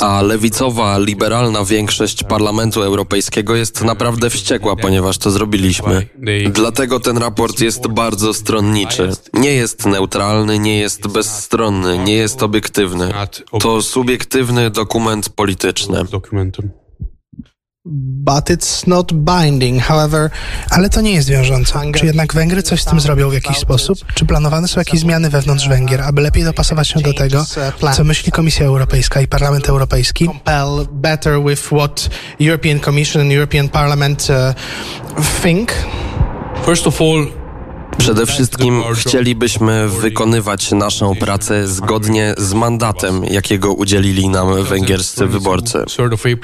A 0.00 0.22
lewicowa, 0.22 0.98
liberalna 0.98 1.64
większość 1.64 2.24
Parlamentu 2.24 2.82
Europejskiego 2.82 3.56
jest 3.56 3.84
naprawdę 3.84 4.29
wściekła, 4.30 4.76
ponieważ 4.76 5.18
to 5.18 5.30
zrobiliśmy. 5.30 6.06
Dlatego 6.52 7.00
ten 7.00 7.18
raport 7.18 7.60
jest 7.60 7.88
bardzo 7.88 8.34
stronniczy. 8.34 9.12
Nie 9.34 9.52
jest 9.52 9.86
neutralny, 9.86 10.58
nie 10.58 10.78
jest 10.78 11.08
bezstronny, 11.08 11.98
nie 11.98 12.14
jest 12.14 12.42
obiektywny. 12.42 13.12
To 13.60 13.82
subiektywny 13.82 14.70
dokument 14.70 15.28
polityczny. 15.28 16.04
But 17.84 18.50
it's 18.50 18.86
not 18.86 19.12
binding, 19.12 19.82
however... 19.82 20.30
Ale 20.70 20.90
to 20.90 21.00
nie 21.00 21.12
jest 21.12 21.28
wiążące. 21.28 21.80
Czy 21.94 22.06
jednak 22.06 22.34
Węgry 22.34 22.62
coś 22.62 22.82
z 22.82 22.84
tym 22.84 23.00
zrobią 23.00 23.30
w 23.30 23.32
jakiś 23.32 23.56
sposób? 23.56 23.98
Czy 24.14 24.24
planowane 24.24 24.68
są 24.68 24.80
jakieś 24.80 25.00
zmiany 25.00 25.30
wewnątrz 25.30 25.68
Węgier, 25.68 26.00
aby 26.00 26.22
lepiej 26.22 26.44
dopasować 26.44 26.88
się 26.88 27.00
do 27.00 27.14
tego, 27.14 27.44
co 27.92 28.04
myśli 28.04 28.32
Komisja 28.32 28.66
Europejska 28.66 29.20
i 29.20 29.26
Parlament 29.26 29.68
Europejski? 29.68 30.26
Compel 30.26 30.86
better 30.92 31.42
with 31.44 31.62
what 31.62 32.10
European 32.40 32.80
Commission 32.80 33.22
and 33.22 33.32
European 33.32 33.68
Parliament 33.68 34.28
uh, 34.30 35.22
think? 35.42 35.72
First 36.64 36.86
of 36.86 37.00
all, 37.00 37.39
Przede 37.98 38.26
wszystkim 38.26 38.82
chcielibyśmy 38.94 39.88
wykonywać 39.88 40.72
naszą 40.72 41.14
pracę 41.14 41.66
zgodnie 41.66 42.34
z 42.38 42.52
mandatem, 42.52 43.24
jakiego 43.24 43.72
udzielili 43.72 44.28
nam 44.28 44.64
węgierscy 44.64 45.26
wyborcy. 45.26 45.84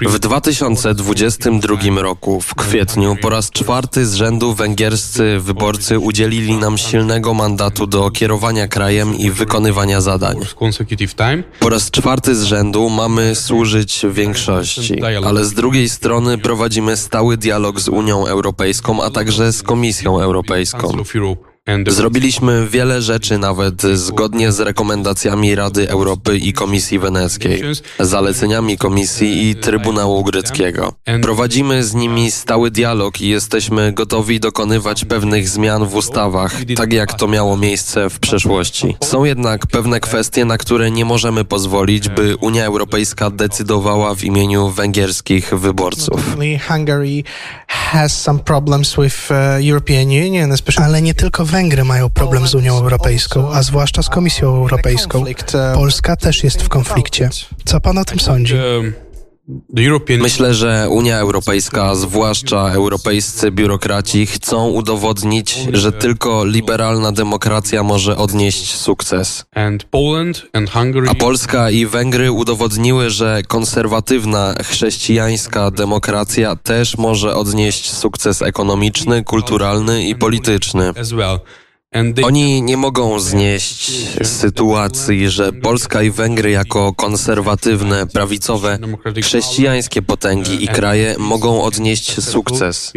W 0.07 0.19
2022 0.19 1.77
roku, 2.03 2.41
w 2.41 2.55
kwietniu, 2.55 3.17
po 3.23 3.31
raz 3.31 3.51
czwarty 3.51 4.07
z 4.07 4.15
rzędu 4.15 4.55
węgierscy 4.55 5.39
wyborcy 5.41 5.99
udzielili 5.99 6.57
nam 6.57 6.79
silnego 6.79 7.35
mandatu 7.35 7.87
do 7.87 8.11
kierowania 8.11 8.69
krajem 8.69 9.19
i 9.19 9.31
wykonywania 9.31 10.01
zadań. 10.01 10.37
Po 11.61 11.69
raz 11.69 11.91
czwarty 11.91 12.35
z 12.35 12.43
rzędu 12.43 12.89
mamy 12.89 13.35
służyć 13.35 14.07
większości, 14.11 15.03
ale 15.27 15.45
z 15.45 15.53
drugiej 15.53 15.89
strony 15.89 16.39
prowadzimy 16.39 16.97
stały 16.97 17.37
dialog 17.37 17.81
z 17.81 17.89
Unią 17.89 18.27
Europejską, 18.27 19.03
a 19.03 19.11
także 19.11 19.53
z 19.53 19.63
Komisją 19.63 20.21
Europejską. 20.21 20.93
Zrobiliśmy 21.89 22.67
wiele 22.69 23.03
rzeczy 23.03 23.39
nawet 23.39 23.83
zgodnie 23.83 24.53
z 24.53 24.61
rekomendacjami 24.61 25.55
Rady 25.55 25.91
Europy 25.91 26.39
i 26.39 26.53
Komisji 26.53 26.99
Weneckiej, 26.99 27.63
zaleceniami 28.01 28.79
Komisji 28.79 29.51
i 29.51 29.55
Trybunału 29.55 30.25
Greckiego. 30.25 30.93
Prowadzimy 31.23 31.85
z 31.85 31.95
nimi 31.95 32.31
stały 32.31 32.71
dialog 32.71 33.21
i 33.21 33.29
jesteśmy 33.29 33.93
gotowi 33.93 34.41
dokonywać 34.41 35.05
pewnych 35.05 35.49
zmian 35.49 35.87
w 35.87 35.95
ustawach, 35.95 36.53
tak 36.77 36.93
jak 36.93 37.15
to 37.15 37.29
miało 37.29 37.57
miejsce 37.57 38.11
w 38.11 38.19
przeszłości. 38.19 38.97
Są 39.05 39.25
jednak 39.25 39.67
pewne 39.67 40.01
kwestie, 40.01 40.45
na 40.45 40.59
które 40.59 40.91
nie 40.91 41.05
możemy 41.05 41.45
pozwolić, 41.45 42.09
by 42.09 42.37
Unia 42.37 42.65
Europejska 42.65 43.31
decydowała 43.31 44.15
w 44.15 44.25
imieniu 44.25 44.69
węgierskich 44.69 45.55
wyborców. 45.55 46.37
Ale 50.85 51.03
nie 51.03 51.15
tylko 51.15 51.45
Węgry 51.57 51.85
mają 51.85 52.11
problem 52.11 52.47
z 52.47 52.55
Unią 52.55 52.79
Europejską, 52.79 53.53
a 53.53 53.63
zwłaszcza 53.63 54.03
z 54.03 54.09
Komisją 54.09 54.49
Europejską. 54.49 55.25
Polska 55.75 56.17
też 56.17 56.45
jest 56.45 56.63
w 56.63 56.69
konflikcie. 56.69 57.31
Co 57.65 57.81
pan 57.81 57.99
o 57.99 58.05
tym 58.05 58.21
sądzi? 58.21 58.55
Myślę, 60.23 60.55
że 60.55 60.87
Unia 60.91 61.19
Europejska, 61.19 61.95
zwłaszcza 61.95 62.69
europejscy 62.73 63.51
biurokraci, 63.51 64.27
chcą 64.27 64.69
udowodnić, 64.69 65.59
że 65.73 65.93
tylko 65.93 66.45
liberalna 66.45 67.13
demokracja 67.13 67.83
może 67.83 68.17
odnieść 68.17 68.75
sukces. 68.75 69.45
A 71.11 71.15
Polska 71.15 71.71
i 71.71 71.87
Węgry 71.87 72.33
udowodniły, 72.33 73.11
że 73.11 73.43
konserwatywna 73.49 74.55
chrześcijańska 74.63 75.71
demokracja 75.71 76.57
też 76.57 76.99
może 76.99 77.35
odnieść 77.35 77.93
sukces 77.93 78.43
ekonomiczny, 78.43 79.25
kulturalny 79.25 80.09
i 80.09 80.15
polityczny. 80.15 80.93
Oni 82.23 82.63
nie 82.63 82.77
mogą 82.77 83.21
znieść 83.21 83.93
sytuacji, 84.23 85.31
że 85.31 85.53
Polska 85.53 86.03
i 86.03 86.11
Węgry 86.11 86.51
jako 86.51 86.93
konserwatywne, 86.93 88.07
prawicowe, 88.07 88.79
chrześcijańskie 89.23 90.03
potęgi 90.03 90.65
i 90.65 90.69
kraje 90.69 91.15
mogą 91.19 91.63
odnieść 91.63 92.23
sukces. 92.25 92.93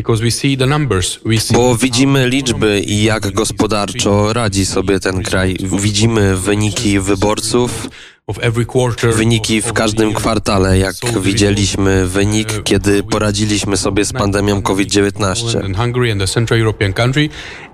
Bo 1.54 1.75
widzimy 1.75 2.30
liczby 2.30 2.80
i 2.80 3.04
jak 3.04 3.32
gospodarczo 3.32 4.34
radzi 4.34 4.65
sobie 4.65 4.99
ten 4.99 5.23
kraj. 5.23 5.58
Widzimy 5.80 6.38
wyniki 6.38 6.99
wyborców, 6.99 7.89
Wyniki 9.15 9.62
w 9.62 9.73
każdym 9.73 10.13
kwartale, 10.13 10.78
jak 10.78 10.95
widzieliśmy 11.21 12.08
wynik, 12.08 12.63
kiedy 12.63 13.04
poradziliśmy 13.04 13.78
sobie 13.78 14.06
z 14.06 14.13
pandemią 14.13 14.62
COVID-19. 14.62 15.69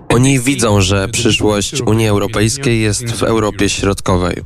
Oni 0.08 0.40
widzą, 0.40 0.80
że 0.80 1.08
przyszłość 1.08 1.80
Unii 1.80 2.08
Europejskiej 2.08 2.80
jest 2.80 3.04
w 3.04 3.22
Europie 3.22 3.68
Środkowej. 3.68 4.42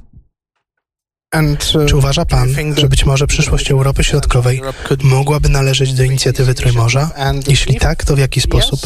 Czy 1.87 1.96
uważa 1.96 2.25
pan, 2.25 2.55
że 2.77 2.88
być 2.88 3.07
może 3.07 3.27
przyszłość 3.27 3.70
Europy 3.70 4.05
Środkowej 4.05 4.61
mogłaby 5.03 5.49
należeć 5.49 5.94
do 5.94 6.05
inicjatywy 6.05 6.55
Trójmorza? 6.55 7.11
Jeśli 7.49 7.75
tak, 7.75 8.05
to 8.05 8.16
w 8.16 8.18
jaki 8.18 8.40
sposób? 8.40 8.81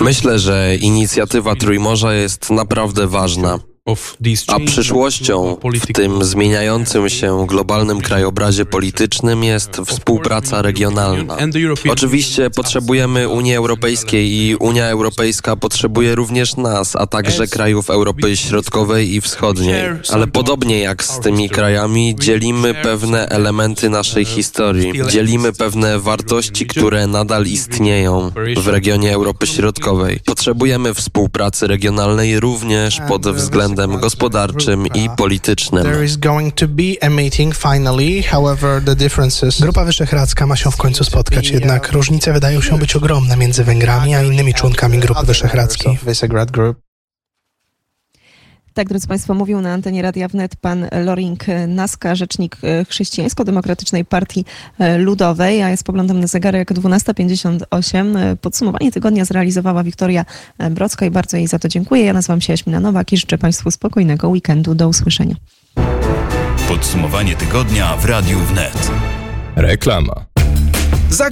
Myślę, 0.00 0.38
że 0.38 0.76
inicjatywa 0.76 1.54
Trójmorza 1.56 2.14
jest 2.14 2.50
naprawdę 2.50 3.06
ważna. 3.06 3.58
A 4.46 4.60
przyszłością 4.60 5.56
w 5.80 5.92
tym 5.92 6.24
zmieniającym 6.24 7.08
się 7.08 7.46
globalnym 7.46 8.00
krajobrazie 8.00 8.66
politycznym 8.66 9.44
jest 9.44 9.76
współpraca 9.86 10.62
regionalna. 10.62 11.36
Oczywiście 11.88 12.50
potrzebujemy 12.50 13.28
Unii 13.28 13.54
Europejskiej 13.54 14.32
i 14.32 14.56
Unia 14.56 14.86
Europejska 14.86 15.56
potrzebuje 15.56 16.14
również 16.14 16.56
nas, 16.56 16.96
a 16.96 17.06
także 17.06 17.46
krajów 17.46 17.90
Europy 17.90 18.36
Środkowej 18.36 19.14
i 19.14 19.20
Wschodniej. 19.20 19.82
Ale 20.12 20.26
podobnie 20.26 20.78
jak 20.78 21.04
z 21.04 21.20
tymi 21.20 21.50
krajami, 21.50 22.16
dzielimy 22.20 22.74
pewne 22.74 23.28
elementy 23.28 23.90
naszej 23.90 24.24
historii, 24.24 24.92
dzielimy 25.10 25.52
pewne 25.52 25.98
wartości, 25.98 26.66
które 26.66 27.06
nadal 27.06 27.46
istnieją 27.46 28.30
w 28.56 28.68
regionie 28.68 29.14
Europy 29.14 29.46
Środkowej. 29.46 30.20
Potrzebujemy 30.24 30.94
współpracy 30.94 31.66
regionalnej 31.66 32.40
również 32.40 33.00
pod 33.08 33.28
względem 33.28 33.73
względem 33.74 34.00
gospodarczym 34.00 34.86
i 34.86 35.10
politycznym. 35.16 35.86
Grupa 39.60 39.84
Wyszehradzka 39.84 40.46
ma 40.46 40.56
się 40.56 40.70
w 40.70 40.76
końcu 40.76 41.04
spotkać, 41.04 41.50
jednak 41.50 41.92
różnice 41.92 42.32
wydają 42.32 42.60
się 42.60 42.78
być 42.78 42.96
ogromne 42.96 43.36
między 43.36 43.64
Węgrami 43.64 44.14
a 44.14 44.22
innymi 44.22 44.54
członkami 44.54 44.98
Grupy 44.98 45.26
Wyszehradzkiej. 45.26 45.98
Tak, 48.74 48.88
drodzy 48.88 49.08
Państwo, 49.08 49.34
mówił 49.34 49.60
na 49.60 49.72
antenie 49.72 50.02
Radia 50.02 50.28
Wnet 50.28 50.56
pan 50.56 50.86
Loring 51.04 51.44
Naska, 51.68 52.14
rzecznik 52.14 52.56
Chrześcijańsko-Demokratycznej 52.88 54.04
Partii 54.04 54.44
Ludowej, 54.98 55.62
a 55.62 55.68
ja 55.68 55.76
spoglądam 55.76 56.20
na 56.20 56.26
zegarek 56.26 56.72
12.58. 56.72 58.36
Podsumowanie 58.36 58.92
tygodnia 58.92 59.24
zrealizowała 59.24 59.84
Wiktoria 59.84 60.24
Brocka 60.70 61.06
i 61.06 61.10
bardzo 61.10 61.36
jej 61.36 61.46
za 61.46 61.58
to 61.58 61.68
dziękuję. 61.68 62.04
Ja 62.04 62.12
nazywam 62.12 62.40
się 62.40 62.52
Jaśmina 62.52 62.80
Nowak 62.80 63.12
i 63.12 63.16
życzę 63.16 63.38
Państwu 63.38 63.70
spokojnego 63.70 64.28
weekendu. 64.28 64.74
Do 64.74 64.88
usłyszenia. 64.88 65.34
Podsumowanie 66.68 67.36
tygodnia 67.36 67.96
w 67.96 68.04
Radiu 68.04 68.38
Wnet. 68.38 68.90
Reklama. 69.56 70.24
Zagra 71.10 71.30